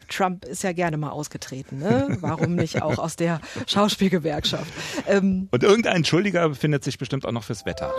Trump 0.09 0.45
ist 0.45 0.63
ja 0.63 0.73
gerne 0.73 0.97
mal 0.97 1.09
ausgetreten, 1.09 1.79
ne? 1.79 2.17
Warum 2.21 2.55
nicht 2.55 2.81
auch 2.81 2.99
aus 2.99 3.15
der 3.15 3.41
Schauspielgewerkschaft? 3.67 4.71
Ähm, 5.07 5.47
Und 5.49 5.63
irgendein 5.63 6.05
Schuldiger 6.05 6.47
befindet 6.47 6.83
sich 6.83 6.97
bestimmt 6.97 7.25
auch 7.25 7.31
noch 7.31 7.43
fürs 7.43 7.65
Wetter. 7.65 7.91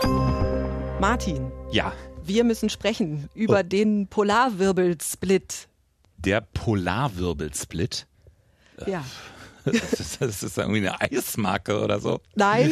Martin. 1.01 1.51
Ja. 1.71 1.93
Wir 2.23 2.43
müssen 2.43 2.69
sprechen 2.69 3.29
über 3.33 3.59
oh. 3.59 3.63
den 3.63 4.07
Polarwirbelsplit. 4.07 5.67
Der 6.17 6.41
Polarwirbelsplit? 6.41 8.07
Ja. 8.87 9.03
Das 9.65 10.43
ist 10.43 10.57
irgendwie 10.57 10.87
eine 10.87 11.01
Eismarke 11.01 11.81
oder 11.81 11.99
so. 11.99 12.21
Nein, 12.35 12.71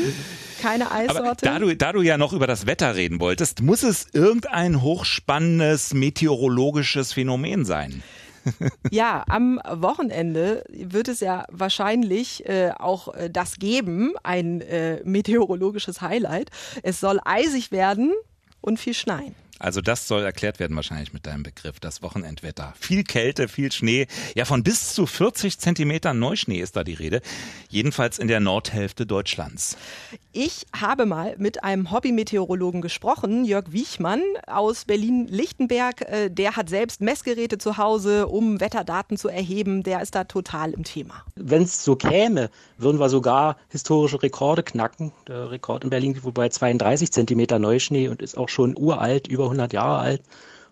keine 0.62 0.92
Eissorte. 0.92 1.20
Aber 1.20 1.36
da 1.36 1.60
du, 1.60 1.76
da 1.76 1.92
du 1.92 2.02
ja 2.02 2.18
noch 2.18 2.34
über 2.34 2.48
das 2.48 2.66
Wetter 2.66 2.96
reden 2.96 3.20
wolltest, 3.20 3.62
muss 3.62 3.84
es 3.84 4.08
irgendein 4.14 4.82
hochspannendes 4.82 5.94
meteorologisches 5.94 7.14
Phänomen 7.14 7.66
sein. 7.66 8.04
Ja, 8.92 9.24
am 9.30 9.60
Wochenende 9.72 10.66
wird 10.70 11.08
es 11.08 11.22
ja 11.22 11.46
wahrscheinlich 11.50 12.46
äh, 12.48 12.72
auch 12.78 13.14
äh, 13.14 13.30
das 13.30 13.56
geben, 13.56 14.14
ein 14.22 14.60
äh, 14.60 15.02
meteorologisches 15.06 16.02
Highlight. 16.02 16.50
Es 16.82 17.00
soll 17.00 17.20
eisig 17.24 17.72
werden 17.72 18.12
und 18.60 18.80
viel 18.80 18.94
schneien. 18.94 19.34
Also 19.64 19.80
das 19.80 20.10
soll 20.10 20.24
erklärt 20.24 20.60
werden 20.60 20.76
wahrscheinlich 20.76 21.14
mit 21.14 21.26
deinem 21.26 21.44
Begriff, 21.44 21.80
das 21.80 22.02
Wochenendwetter. 22.02 22.74
Viel 22.78 23.06
Kälte, 23.06 23.48
viel 23.48 23.72
Schnee. 23.72 24.08
Ja, 24.36 24.44
von 24.44 24.62
bis 24.62 24.94
zu 24.94 25.06
40 25.06 25.58
Zentimetern 25.58 26.20
Neuschnee 26.20 26.60
ist 26.60 26.76
da 26.76 26.84
die 26.84 26.96
Rede. 26.96 27.22
Jedenfalls 27.70 28.20
in 28.20 28.28
der 28.28 28.42
Nordhälfte 28.42 29.06
Deutschlands. 29.06 29.78
Ich 30.34 30.66
habe 30.78 31.06
mal 31.06 31.36
mit 31.38 31.64
einem 31.64 31.92
Hobbymeteorologen 31.92 32.82
gesprochen, 32.82 33.46
Jörg 33.46 33.72
Wiechmann 33.72 34.22
aus 34.48 34.84
Berlin-Lichtenberg. 34.84 36.02
Äh, 36.02 36.30
der 36.30 36.58
hat 36.58 36.68
selbst 36.68 37.00
Messgeräte 37.00 37.58
zu 37.58 37.78
Hause, 37.78 38.28
um 38.28 38.60
Wetterdaten 38.60 39.16
zu 39.16 39.30
erheben. 39.30 39.84
Der 39.84 40.02
ist 40.02 40.14
da 40.14 40.26
total 40.26 40.72
im 40.72 40.84
Thema. 40.84 41.24
Wenn 41.36 41.64
es 41.64 41.86
so 41.86 41.96
käme, 41.96 42.50
würden 42.78 43.00
wir 43.00 43.08
sogar 43.08 43.56
historische 43.70 44.22
Rekorde 44.22 44.64
knacken. 44.64 45.14
Der 45.28 45.52
Rekord 45.52 45.86
in 45.86 45.90
Berlin 45.90 46.14
liegt 46.14 46.26
wohl 46.26 46.34
bei 46.34 46.50
32 46.50 47.14
Zentimeter 47.14 47.60
Neuschnee 47.60 48.10
und 48.10 48.22
ist 48.22 48.38
auch 48.38 48.50
schon 48.50 48.76
uralt, 48.78 49.28
über 49.30 49.53
100 49.54 49.74
Jahre 49.74 50.00
alt. 50.00 50.22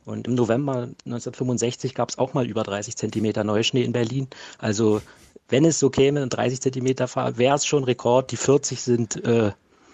Und 0.05 0.27
im 0.27 0.35
November 0.35 0.89
1965 1.05 1.93
gab 1.93 2.09
es 2.09 2.17
auch 2.17 2.33
mal 2.33 2.47
über 2.47 2.63
30 2.63 2.95
Zentimeter 2.95 3.43
Neuschnee 3.43 3.83
in 3.83 3.91
Berlin. 3.91 4.27
Also 4.57 5.01
wenn 5.49 5.65
es 5.65 5.79
so 5.79 5.89
käme, 5.89 6.27
30 6.27 6.61
Zentimeter 6.61 7.07
wäre 7.37 7.55
es 7.55 7.65
schon 7.65 7.83
Rekord. 7.83 8.31
Die 8.31 8.37
40 8.37 8.81
sind, 8.81 9.23
äh, 9.23 9.51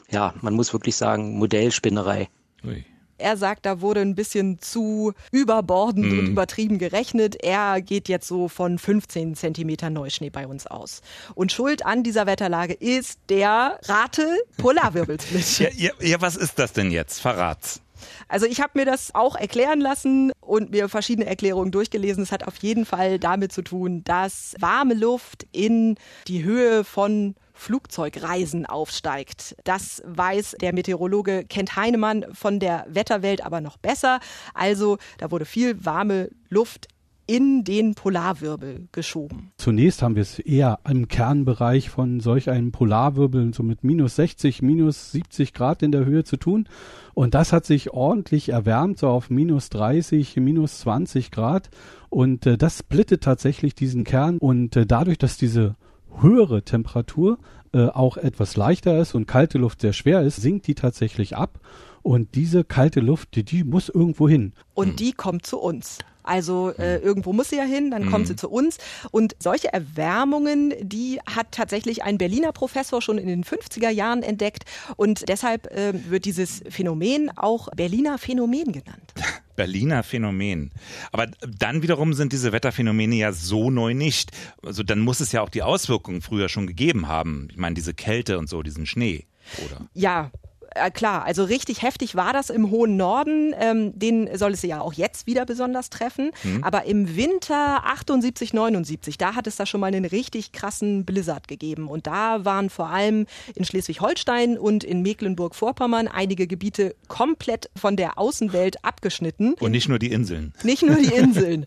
ja, 0.10 0.34
man 0.42 0.54
muss 0.54 0.72
wirklich 0.72 0.96
sagen, 0.96 1.38
Modellspinnerei. 1.38 2.30
Ui. 2.64 2.86
Er 3.20 3.36
sagt, 3.36 3.66
da 3.66 3.82
wurde 3.82 4.02
ein 4.02 4.14
bisschen 4.14 4.60
zu 4.60 5.14
überbordend 5.32 6.06
mm. 6.06 6.12
und 6.12 6.26
mhm. 6.26 6.32
übertrieben 6.32 6.78
gerechnet. 6.78 7.36
Er 7.44 7.82
geht 7.82 8.10
jetzt 8.10 8.28
so 8.28 8.48
von 8.48 8.78
15 8.78 9.34
Zentimeter 9.36 9.90
Neuschnee 9.90 10.30
bei 10.30 10.46
uns 10.46 10.68
aus. 10.68 11.02
Und 11.34 11.52
Schuld 11.52 11.84
an 11.84 12.04
dieser 12.04 12.28
Wetterlage 12.28 12.74
ist 12.74 13.20
der 13.30 13.80
Rate 13.86 14.38
Polarwirbelsplit. 14.58 15.60
ja, 15.60 15.70
ja, 15.76 15.92
ja, 16.00 16.22
was 16.22 16.36
ist 16.36 16.60
das 16.60 16.74
denn 16.74 16.92
jetzt? 16.92 17.20
Verrat's. 17.20 17.82
Also 18.28 18.46
ich 18.46 18.62
habe 18.62 18.72
mir 18.76 18.86
das 18.86 19.14
auch 19.16 19.36
erklären 19.36 19.82
lassen 19.82 20.32
und 20.42 20.72
mir 20.72 20.90
verschiedene 20.90 21.28
Erklärungen 21.28 21.72
durchgelesen. 21.72 22.24
Es 22.24 22.32
hat 22.32 22.48
auf 22.48 22.58
jeden 22.58 22.86
Fall 22.86 23.20
damit 23.20 23.52
zu 23.52 23.62
tun, 23.62 24.04
dass 24.04 24.56
warme 24.60 24.94
Luft 24.94 25.48
in 25.52 25.96
die 26.28 26.44
Höhe 26.44 26.84
von 26.84 27.36
Flugzeugreisen 27.54 28.66
aufsteigt. 28.66 29.56
Das 29.64 30.02
weiß 30.06 30.58
der 30.62 30.74
Meteorologe 30.74 31.46
Kent 31.46 31.76
Heinemann 31.76 32.26
von 32.34 32.60
der 32.60 32.86
Wetterwelt 32.88 33.44
aber 33.44 33.62
noch 33.62 33.78
besser. 33.78 34.20
Also 34.54 34.98
da 35.18 35.32
wurde 35.32 35.46
viel 35.46 35.84
warme 35.84 36.30
Luft 36.50 36.88
in 37.28 37.66
den 37.66 37.94
Polarwirbel 37.94 38.88
geschoben. 38.94 39.52
Zunächst 39.58 40.02
haben 40.02 40.16
wir 40.16 40.22
es 40.22 40.40
eher 40.40 40.80
im 40.90 41.10
Kernbereich 41.10 41.90
von 41.90 42.22
solch 42.22 42.50
einem 42.50 42.72
Polarwirbel, 42.72 43.54
so 43.54 43.64
mit 43.64 43.84
minus 43.84 44.16
60, 44.16 44.62
minus 44.62 45.12
70 45.12 45.54
Grad 45.54 45.84
in 45.84 45.92
der 45.92 46.06
Höhe 46.06 46.24
zu 46.24 46.38
tun. 46.38 46.68
Und 47.14 47.34
das 47.34 47.52
hat 47.52 47.66
sich 47.66 47.92
ordentlich 47.92 48.50
erwärmt, 48.50 48.98
so 48.98 49.10
auf 49.10 49.30
minus 49.30 49.70
30, 49.70 50.38
minus 50.38 50.80
20 50.80 51.30
Grad. 51.32 51.70
Und 52.10 52.46
äh, 52.46 52.58
das 52.58 52.80
splittet 52.80 53.24
tatsächlich 53.24 53.76
diesen 53.76 54.06
Kern. 54.06 54.38
Und 54.38 54.76
äh, 54.78 54.86
dadurch, 54.86 55.18
dass 55.18 55.38
diese 55.38 55.76
höhere 56.22 56.64
Temperatur 56.64 57.38
äh, 57.74 57.88
auch 57.88 58.18
etwas 58.18 58.56
leichter 58.56 58.98
ist 59.00 59.14
und 59.14 59.28
kalte 59.28 59.58
Luft 59.58 59.82
sehr 59.82 59.94
schwer 59.94 60.22
ist, 60.22 60.38
sinkt 60.38 60.68
die 60.68 60.76
tatsächlich 60.76 61.36
ab. 61.36 61.60
Und 62.02 62.36
diese 62.36 62.64
kalte 62.64 63.02
Luft, 63.02 63.36
die, 63.36 63.44
die 63.44 63.66
muss 63.66 63.90
irgendwo 63.90 64.30
hin. 64.30 64.54
Und 64.74 64.92
hm. 64.92 64.96
die 64.96 65.12
kommt 65.12 65.46
zu 65.46 65.60
uns. 65.60 66.00
Also 66.28 66.74
äh, 66.78 66.98
irgendwo 66.98 67.34
muss 67.34 67.50
sie 67.50 67.58
ja 67.58 67.64
hin, 67.64 67.92
dann 67.92 68.06
mhm. 68.06 68.12
kommt 68.12 68.28
sie 68.28 68.36
zu 68.36 68.50
uns. 68.50 68.78
Und 69.12 69.36
solche 69.40 69.72
Erwärmungen, 69.72 70.74
die 70.82 71.20
hat 71.26 71.52
tatsächlich 71.52 72.04
ein 72.04 72.18
Berliner 72.18 72.52
Professor 72.52 73.02
schon 73.02 73.18
in 73.18 73.28
den 73.28 73.44
50er 73.44 73.90
Jahren 73.90 74.24
entdeckt. 74.24 74.66
Und 74.96 75.30
deshalb 75.30 75.68
äh, 75.68 75.94
wird 76.10 76.26
dieses 76.26 76.64
Phänomen 76.70 77.32
auch 77.36 77.70
Berliner 77.76 78.18
Phänomen 78.18 78.72
genannt. 78.72 79.14
Berliner 79.56 80.04
Phänomen. 80.04 80.72
Aber 81.12 81.28
dann 81.42 81.82
wiederum 81.82 82.14
sind 82.14 82.32
diese 82.32 82.52
Wetterphänomene 82.52 83.16
ja 83.16 83.32
so 83.32 83.72
neu 83.72 83.94
nicht. 83.94 84.32
Also 84.64 84.84
dann 84.84 85.00
muss 85.00 85.20
es 85.20 85.32
ja 85.32 85.42
auch 85.42 85.50
die 85.50 85.64
Auswirkungen 85.64 86.22
früher 86.22 86.48
schon 86.48 86.68
gegeben 86.68 87.08
haben. 87.08 87.48
Ich 87.52 87.58
meine, 87.58 87.74
diese 87.74 87.94
Kälte 87.94 88.38
und 88.38 88.48
so, 88.50 88.62
diesen 88.62 88.86
Schnee. 88.86 89.26
Oder? 89.66 89.88
Ja, 89.94 90.32
äh, 90.78 90.92
klar, 90.92 91.26
also 91.26 91.44
richtig 91.44 91.82
heftig 91.82 92.16
war 92.16 92.34
das 92.34 92.50
im 92.50 92.72
hohen 92.72 92.98
Norden. 92.98 93.54
Ähm, 93.60 93.98
den 93.98 94.30
soll 94.38 94.54
es 94.54 94.62
ja 94.62 94.82
auch 94.82 94.94
jetzt 94.94 95.28
wieder 95.28 95.46
besonders 95.46 95.90
treffen. 95.90 96.32
Mhm. 96.44 96.64
Aber 96.64 96.86
im 96.86 97.16
Winter 97.16 97.86
78, 97.86 98.54
79, 98.54 99.18
da 99.18 99.36
hat 99.36 99.48
es 99.48 99.56
da 99.56 99.66
schon 99.66 99.82
mal 99.82 99.88
einen 99.88 100.06
richtig 100.06 100.52
krassen 100.52 101.06
Blizzard 101.06 101.48
gegeben. 101.48 101.88
Und 101.88 102.08
da 102.08 102.46
waren 102.46 102.70
vor 102.70 102.90
allem 102.90 103.26
in 103.56 103.66
Schleswig-Holstein 103.66 104.58
und 104.58 104.84
in 104.84 105.02
Mecklenburg-Vorpommern 105.02 106.08
einige 106.08 106.48
Gebiete 106.48 106.96
komplett 107.08 107.70
von 107.76 107.96
der 107.96 108.18
Außenwelt 108.18 108.84
abgeschnitten. 108.84 109.56
Und 109.60 109.72
nicht 109.72 109.90
nur 109.90 110.00
die 110.00 110.12
Inseln. 110.12 110.54
Nicht 110.64 110.84
nur 110.84 110.96
die 110.96 111.14
Inseln. 111.16 111.66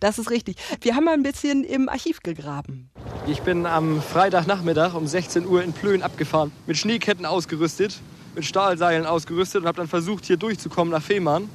das 0.00 0.18
ist 0.18 0.30
richtig. 0.30 0.56
Wir 0.80 0.96
haben 0.96 1.04
mal 1.04 1.14
ein 1.14 1.22
bisschen 1.22 1.64
im 1.64 1.88
Archiv 1.88 2.20
gegraben. 2.20 2.90
Ich 3.26 3.42
bin 3.42 3.66
am 3.66 4.02
Freitagnachmittag 4.02 4.94
um 4.94 5.06
16 5.06 5.46
Uhr 5.46 5.62
in 5.62 5.72
Plön 5.72 6.02
abgefahren, 6.02 6.52
mit 6.66 6.76
Schneeketten 6.76 7.26
ausgerüstet 7.26 8.00
mit 8.34 8.44
Stahlseilen 8.44 9.06
ausgerüstet 9.06 9.62
und 9.62 9.68
habe 9.68 9.76
dann 9.76 9.88
versucht, 9.88 10.24
hier 10.24 10.36
durchzukommen 10.36 10.92
nach 10.92 11.02
Fehmarn. 11.02 11.48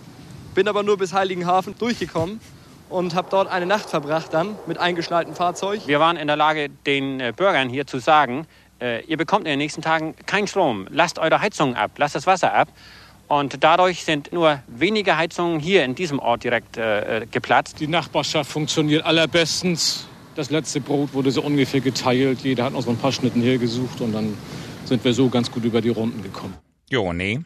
Bin 0.55 0.67
aber 0.67 0.83
nur 0.83 0.97
bis 0.97 1.13
Heiligenhafen 1.13 1.75
durchgekommen 1.77 2.39
und 2.89 3.15
habe 3.15 3.27
dort 3.29 3.47
eine 3.49 3.65
Nacht 3.65 3.89
verbracht 3.89 4.33
dann 4.33 4.55
mit 4.65 4.77
eingeschnalltem 4.77 5.35
Fahrzeug. 5.35 5.81
Wir 5.85 5.99
waren 5.99 6.17
in 6.17 6.27
der 6.27 6.35
Lage, 6.35 6.69
den 6.85 7.19
äh, 7.19 7.33
Bürgern 7.35 7.69
hier 7.69 7.85
zu 7.85 7.99
sagen, 7.99 8.47
äh, 8.81 9.03
ihr 9.05 9.17
bekommt 9.17 9.45
in 9.45 9.51
den 9.51 9.59
nächsten 9.59 9.81
Tagen 9.81 10.15
keinen 10.25 10.47
Strom. 10.47 10.87
Lasst 10.89 11.19
eure 11.19 11.41
Heizungen 11.41 11.75
ab, 11.75 11.91
lasst 11.97 12.15
das 12.15 12.25
Wasser 12.25 12.53
ab. 12.53 12.69
Und 13.27 13.63
dadurch 13.63 14.03
sind 14.03 14.33
nur 14.33 14.59
wenige 14.67 15.15
Heizungen 15.15 15.59
hier 15.59 15.85
in 15.85 15.93
diesem 15.93 16.17
Ort 16.17 16.43
direkt 16.43 16.77
äh, 16.77 17.27
geplatzt. 17.29 17.79
Die 17.79 17.87
Nachbarschaft 17.87 18.51
funktioniert 18.51 19.05
allerbestens. 19.05 20.07
Das 20.35 20.49
letzte 20.49 20.81
Brot 20.81 21.13
wurde 21.13 21.29
so 21.29 21.43
ungefähr 21.43 21.81
geteilt. 21.81 22.39
Jeder 22.41 22.63
hat 22.63 22.73
noch 22.73 22.81
so 22.81 22.89
ein 22.89 22.97
paar 22.97 23.11
Schnitten 23.11 23.41
hergesucht 23.41 24.01
und 24.01 24.13
dann 24.13 24.35
sind 24.85 25.03
wir 25.03 25.13
so 25.13 25.29
ganz 25.29 25.51
gut 25.51 25.63
über 25.63 25.81
die 25.81 25.89
Runden 25.89 26.23
gekommen. 26.23 26.55
Jo, 26.89 27.13
nee. 27.13 27.39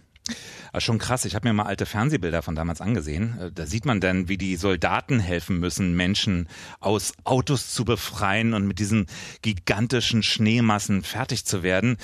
Also 0.72 0.86
schon 0.86 0.98
krass. 0.98 1.26
Ich 1.26 1.36
habe 1.36 1.48
mir 1.48 1.54
mal 1.54 1.66
alte 1.66 1.86
Fernsehbilder 1.86 2.42
von 2.42 2.56
damals 2.56 2.82
angesehen. 2.82 3.38
Äh, 3.40 3.52
da 3.52 3.66
sieht 3.66 3.86
man 3.86 4.00
dann, 4.00 4.28
wie 4.28 4.38
die 4.38 4.56
Soldaten 4.56 5.20
helfen 5.20 5.60
müssen, 5.60 5.96
Menschen 5.96 6.48
aus 6.80 7.14
Autos 7.24 7.74
zu 7.74 7.86
befreien 7.86 8.54
und 8.54 8.66
mit 8.66 8.80
diesen 8.80 9.08
gigantischen 9.42 10.24
Schneemassen 10.24 11.04
fertig 11.04 11.46
zu 11.46 11.62
werden. 11.62 11.98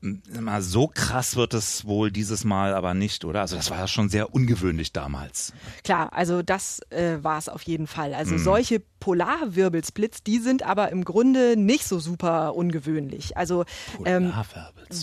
Mal 0.00 0.62
so 0.62 0.86
krass 0.86 1.34
wird 1.34 1.54
es 1.54 1.84
wohl 1.84 2.12
dieses 2.12 2.44
Mal 2.44 2.72
aber 2.72 2.94
nicht, 2.94 3.24
oder? 3.24 3.40
Also 3.40 3.56
das 3.56 3.70
war 3.70 3.78
ja 3.78 3.88
schon 3.88 4.08
sehr 4.08 4.32
ungewöhnlich 4.32 4.92
damals. 4.92 5.52
Klar, 5.82 6.12
also 6.12 6.42
das 6.42 6.80
äh, 6.90 7.18
war 7.22 7.38
es 7.38 7.48
auf 7.48 7.62
jeden 7.62 7.88
Fall. 7.88 8.14
Also 8.14 8.34
mhm. 8.34 8.38
solche 8.38 8.80
Polarwirbelsblitz, 9.00 10.22
die 10.22 10.38
sind 10.38 10.62
aber 10.62 10.90
im 10.90 11.04
Grunde 11.04 11.56
nicht 11.56 11.86
so 11.86 11.98
super 11.98 12.54
ungewöhnlich. 12.54 13.36
Also 13.36 13.64
ähm, 14.04 14.32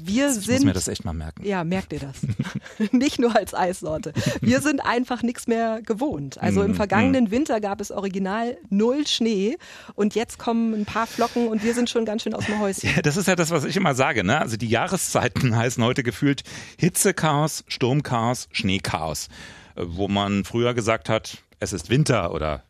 wir 0.04 0.32
sind. 0.32 0.44
Ich 0.44 0.52
muss 0.52 0.66
mir 0.66 0.74
das 0.74 0.88
echt 0.88 1.06
mal 1.06 1.14
merken. 1.14 1.46
Ja, 1.46 1.64
merkt 1.64 1.94
ihr 1.94 2.00
das? 2.00 2.16
nicht 2.92 3.20
nur 3.20 3.36
als 3.36 3.54
Eissorte. 3.54 4.14
Wir 4.42 4.62
sind 4.62 4.82
einfach 4.82 5.24
nichts 5.24 5.48
mehr 5.48 5.82
gewohnt. 5.82 6.38
Also 6.42 6.62
im 6.64 6.72
mhm, 6.72 6.75
vergangenen 6.75 7.25
mhm. 7.25 7.32
Winter 7.32 7.62
gab 7.62 7.82
es 7.82 7.92
original 7.92 8.58
null 8.70 9.08
Schnee 9.08 9.58
und 9.96 10.16
jetzt 10.16 10.38
kommen 10.40 10.74
ein 10.74 10.86
paar 10.86 11.08
Flocken 11.08 11.48
und 11.48 11.64
wir 11.64 11.74
sind 11.74 11.90
schon 11.90 12.06
ganz 12.06 12.24
schön 12.24 12.34
aus 12.34 12.46
dem 12.46 12.60
Häuschen. 12.60 12.90
Ja, 12.96 13.02
das 13.02 13.18
ist 13.18 13.28
ja 13.28 13.36
das, 13.36 13.50
was 13.50 13.66
ich 13.66 13.75
immer 13.78 13.96
sage. 13.96 14.24
Ne? 14.24 14.40
Also 14.40 14.58
die 14.58 14.70
Jahreszeiten 14.70 15.56
heißen 15.58 15.84
heute 15.84 16.04
gefühlt 16.04 16.44
Hitzechaos, 16.78 17.64
Sturmchaos, 17.68 18.48
Schneechaos. 18.52 19.28
Wo 19.75 20.08
man 20.08 20.46
früher 20.46 20.74
gesagt 20.74 21.10
hat, 21.10 21.40
es 21.60 21.74
ist 21.74 21.90
Winter 21.90 22.34
oder 22.34 22.64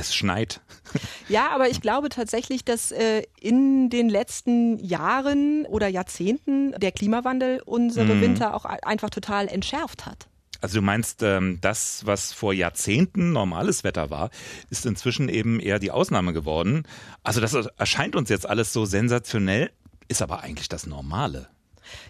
es 0.00 0.14
schneit. 0.14 0.60
Ja, 1.28 1.50
aber 1.50 1.68
ich 1.68 1.80
glaube 1.80 2.08
tatsächlich, 2.08 2.64
dass 2.64 2.90
äh, 2.90 3.22
in 3.40 3.90
den 3.90 4.08
letzten 4.08 4.76
Jahren 4.80 5.64
oder 5.66 5.86
Jahrzehnten 5.86 6.72
der 6.72 6.90
Klimawandel 6.90 7.62
unsere 7.64 8.16
mm. 8.16 8.20
Winter 8.20 8.54
auch 8.54 8.64
einfach 8.64 9.10
total 9.10 9.46
entschärft 9.46 10.06
hat. 10.06 10.26
Also 10.60 10.80
du 10.80 10.82
meinst, 10.82 11.22
ähm, 11.22 11.58
das, 11.60 12.04
was 12.06 12.32
vor 12.32 12.52
Jahrzehnten 12.52 13.32
normales 13.32 13.84
Wetter 13.84 14.10
war, 14.10 14.30
ist 14.68 14.84
inzwischen 14.84 15.28
eben 15.28 15.58
eher 15.60 15.78
die 15.78 15.90
Ausnahme 15.90 16.32
geworden. 16.32 16.86
Also 17.22 17.40
das 17.40 17.54
erscheint 17.54 18.16
uns 18.16 18.28
jetzt 18.28 18.48
alles 18.48 18.72
so 18.72 18.84
sensationell, 18.84 19.70
ist 20.08 20.22
aber 20.22 20.42
eigentlich 20.42 20.68
das 20.68 20.86
Normale. 20.86 21.48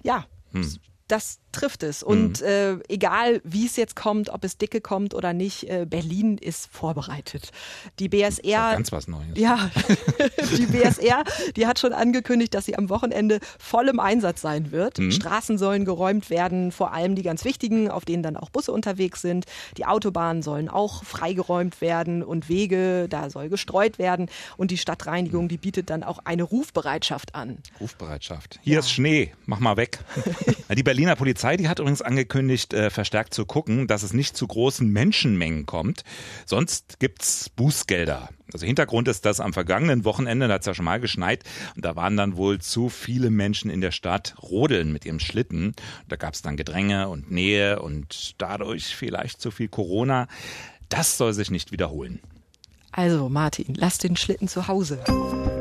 Ja, 0.03 0.27
hm. 0.53 0.79
das 1.07 1.39
trifft 1.53 1.83
es. 1.83 2.03
Und 2.03 2.41
mhm. 2.41 2.47
äh, 2.47 2.73
egal, 2.89 3.41
wie 3.45 3.67
es 3.67 3.77
jetzt 3.77 3.97
kommt, 3.97 4.31
ob 4.31 4.45
es 4.45 4.59
dicke 4.59 4.81
kommt 4.81 5.15
oder 5.15 5.33
nicht, 5.33 5.69
äh, 5.71 5.87
Berlin 5.89 6.39
ist 6.39 6.69
vorbereitet. 6.73 7.51
Die 7.99 8.09
BSR. 8.09 8.41
Ja 8.45 8.81
ganz 8.81 8.93
was 8.93 9.09
Neues. 9.09 9.27
Ja, 9.35 9.71
die 10.57 10.67
BSR, 10.67 11.23
die 11.57 11.67
hat 11.67 11.79
schon 11.79 11.93
angekündigt, 11.93 12.55
dass 12.55 12.65
sie 12.65 12.77
am 12.77 12.89
Wochenende 12.89 13.41
voll 13.59 13.89
im 13.89 14.01
Einsatz 14.01 14.41
sein 14.41 14.73
wird. 14.73 14.99
Mhm. 14.99 15.11
Straßen 15.11 15.59
sollen 15.59 15.85
geräumt 15.85 16.31
werden, 16.31 16.73
vor 16.73 16.93
allem 16.95 17.15
die 17.15 17.23
ganz 17.23 17.45
wichtigen, 17.45 17.91
auf 17.91 18.05
denen 18.07 18.23
dann 18.23 18.37
auch 18.37 18.49
Busse 18.49 18.73
unterwegs 18.73 19.21
sind. 19.21 19.45
Die 19.77 19.85
Autobahnen 19.85 20.43
sollen 20.43 20.69
auch 20.71 21.05
freigeräumt 21.05 21.81
werden 21.83 22.23
und 22.23 22.49
Wege, 22.49 23.07
da 23.09 23.29
soll 23.29 23.51
gestreut 23.51 23.99
werden. 23.99 24.31
Und 24.57 24.71
die 24.71 24.79
Stadtreinigung, 24.79 25.49
die 25.49 25.59
bietet 25.59 25.91
dann 25.91 26.03
auch 26.03 26.21
eine 26.25 26.43
Rufbereitschaft 26.43 27.35
an. 27.35 27.59
Rufbereitschaft. 27.81 28.61
Hier 28.63 28.75
ja. 28.75 28.81
ist 28.81 28.91
Schnee, 28.91 29.33
mach 29.45 29.61
mal 29.61 29.77
weg. 29.77 29.99
die 30.75 30.83
Berliner 30.83 31.17
Polizei 31.17 31.40
Polizei, 31.41 31.57
die 31.57 31.69
hat 31.71 31.79
übrigens 31.79 32.03
angekündigt, 32.03 32.75
äh, 32.75 32.91
verstärkt 32.91 33.33
zu 33.33 33.47
gucken, 33.47 33.87
dass 33.87 34.03
es 34.03 34.13
nicht 34.13 34.37
zu 34.37 34.47
großen 34.47 34.87
Menschenmengen 34.87 35.65
kommt. 35.65 36.05
Sonst 36.45 36.99
gibt's 36.99 37.49
Bußgelder. 37.49 38.29
Also 38.53 38.67
Hintergrund 38.67 39.09
ist, 39.09 39.25
dass 39.25 39.41
am 39.41 39.55
vergangenen 39.55 40.05
Wochenende, 40.05 40.49
da 40.49 40.55
hat 40.55 40.61
es 40.61 40.67
ja 40.67 40.75
schon 40.75 40.85
mal 40.85 41.01
geschneit, 41.01 41.45
und 41.77 41.83
da 41.83 41.97
waren 41.97 42.19
dann 42.19 42.37
wohl 42.37 42.59
zu 42.59 42.91
viele 42.91 43.31
Menschen 43.31 43.71
in 43.71 43.81
der 43.81 43.91
Stadt 43.91 44.35
rodeln 44.43 44.93
mit 44.93 45.07
ihrem 45.07 45.19
Schlitten. 45.19 45.73
Da 46.09 46.17
gab 46.17 46.35
es 46.35 46.43
dann 46.43 46.59
Gedränge 46.59 47.09
und 47.09 47.31
Nähe 47.31 47.81
und 47.81 48.35
dadurch 48.37 48.95
vielleicht 48.95 49.41
zu 49.41 49.51
viel 49.51 49.69
Corona. 49.69 50.29
Das 50.91 51.17
soll 51.17 51.33
sich 51.33 51.51
nicht 51.51 51.73
wiederholen. 51.73 52.21
Also 52.93 53.31
Martin, 53.31 53.73
lass 53.77 53.97
den 53.97 54.17
Schlitten 54.19 54.47
zu 54.47 54.69
Hause. 54.69 54.99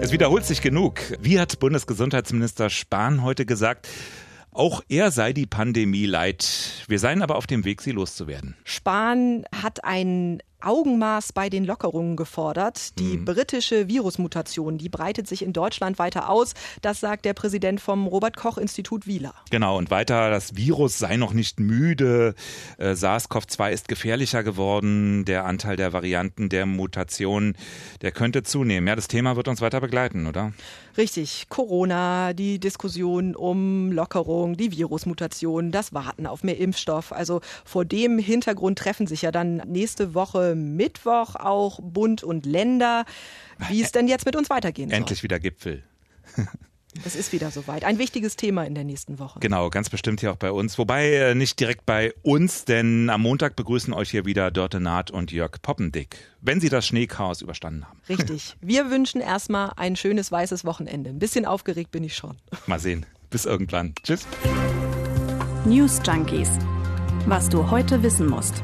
Es 0.02 0.12
wiederholt 0.12 0.44
sich 0.44 0.62
genug. 0.62 1.00
Wie 1.22 1.40
hat 1.40 1.58
Bundesgesundheitsminister 1.60 2.70
Spahn 2.70 3.24
heute 3.24 3.46
gesagt, 3.46 3.88
auch 4.60 4.82
er 4.90 5.10
sei 5.12 5.32
die 5.32 5.46
Pandemie 5.46 6.06
leid. 6.06 6.84
Wir 6.88 7.00
seien 7.00 7.22
aber 7.22 7.38
auf 7.38 7.48
dem 7.48 7.64
Weg, 7.64 7.82
sie 7.82 7.92
loszuwerden. 7.92 8.56
Spahn 8.66 9.46
hat 9.56 9.86
ein 9.86 10.44
Augenmaß 10.62 11.34
bei 11.34 11.50
den 11.50 11.66
Lockerungen 11.66 12.16
gefordert. 12.16 12.98
Die 13.00 13.18
mhm. 13.18 13.26
britische 13.26 13.88
Virusmutation, 13.88 14.78
die 14.78 14.90
breitet 14.90 15.28
sich 15.28 15.42
in 15.42 15.54
Deutschland 15.54 16.00
weiter 16.00 16.30
aus. 16.30 16.54
Das 16.82 17.00
sagt 17.00 17.26
der 17.26 17.34
Präsident 17.34 17.82
vom 17.82 18.08
Robert 18.08 18.36
Koch 18.36 18.58
Institut 18.58 19.08
Wieler. 19.08 19.34
Genau, 19.52 19.78
und 19.78 19.92
weiter, 19.92 20.30
das 20.30 20.56
Virus 20.56 20.98
sei 20.98 21.18
noch 21.18 21.34
nicht 21.34 21.60
müde. 21.60 22.36
Äh, 22.78 22.96
SARS-CoV-2 22.96 23.72
ist 23.72 23.88
gefährlicher 23.88 24.44
geworden. 24.44 25.26
Der 25.26 25.46
Anteil 25.46 25.76
der 25.76 25.94
Varianten 25.94 26.50
der 26.50 26.66
Mutation, 26.66 27.56
der 28.02 28.12
könnte 28.12 28.44
zunehmen. 28.44 28.88
Ja, 28.88 28.96
das 28.96 29.08
Thema 29.08 29.36
wird 29.36 29.48
uns 29.48 29.62
weiter 29.62 29.82
begleiten, 29.82 30.28
oder? 30.28 30.54
Richtig. 30.98 31.48
Corona, 31.50 32.34
die 32.34 32.60
Diskussion 32.60 33.36
um 33.36 33.92
Lockerung, 33.92 34.58
die 34.58 34.72
Virusmutation, 34.72 35.72
das 35.72 35.94
Warten 35.94 36.28
auf 36.28 36.44
mehr 36.44 36.58
Impfstoff. 36.58 37.12
Also 37.12 37.42
vor 37.64 37.86
dem 37.86 38.20
Hintergrund 38.20 38.80
treffen 38.80 39.08
sich 39.08 39.22
ja 39.22 39.32
dann 39.32 39.58
nächste 39.66 40.14
Woche 40.50 40.56
Mittwoch 40.56 41.36
auch 41.36 41.80
Bund 41.82 42.24
und 42.24 42.46
Länder, 42.46 43.06
wie 43.70 43.82
es 43.82 43.92
denn 43.92 44.08
jetzt 44.08 44.26
mit 44.26 44.36
uns 44.36 44.50
weitergehen 44.50 44.90
soll. 44.90 44.98
Endlich 44.98 45.24
wieder 45.24 45.40
Gipfel. 45.40 45.84
Es 47.06 47.16
ist 47.16 47.32
wieder 47.32 47.52
soweit. 47.52 47.84
Ein 47.84 48.00
wichtiges 48.00 48.36
Thema 48.36 48.64
in 48.66 48.74
der 48.74 48.84
nächsten 48.84 49.20
Woche. 49.20 49.40
Genau, 49.40 49.70
ganz 49.70 49.92
bestimmt 49.92 50.22
hier 50.22 50.32
auch 50.32 50.38
bei 50.38 50.52
uns. 50.52 50.80
Wobei 50.80 51.14
äh, 51.14 51.36
nicht 51.36 51.60
direkt 51.60 51.86
bei 51.86 52.14
uns, 52.24 52.66
denn 52.66 53.12
am 53.12 53.22
Montag 53.22 53.56
begrüßen 53.56 53.94
euch 53.94 54.10
hier 54.10 54.26
wieder 54.26 54.50
Dörte 54.50 54.80
Naht 54.80 55.12
und 55.12 55.32
Jörg 55.32 55.62
Poppendick, 55.62 56.18
wenn 56.42 56.60
sie 56.60 56.68
das 56.68 56.88
Schneechaos 56.88 57.44
überstanden 57.44 57.88
haben. 57.88 58.02
Richtig. 58.10 58.58
Wir 58.62 58.90
wünschen 58.90 59.22
erstmal 59.22 59.72
ein 59.78 59.96
schönes 59.96 60.32
weißes 60.32 60.66
Wochenende. 60.66 61.12
Ein 61.12 61.20
bisschen 61.20 61.46
aufgeregt 61.46 61.92
bin 61.92 62.04
ich 62.04 62.16
schon. 62.16 62.38
Mal 62.66 62.80
sehen. 62.80 63.06
Bis 63.30 63.46
irgendwann. 63.46 63.94
Tschüss. 64.04 64.26
News 65.66 66.02
Junkies. 66.04 66.50
Was 67.28 67.50
du 67.50 67.70
heute 67.70 68.02
wissen 68.02 68.28
musst. 68.28 68.64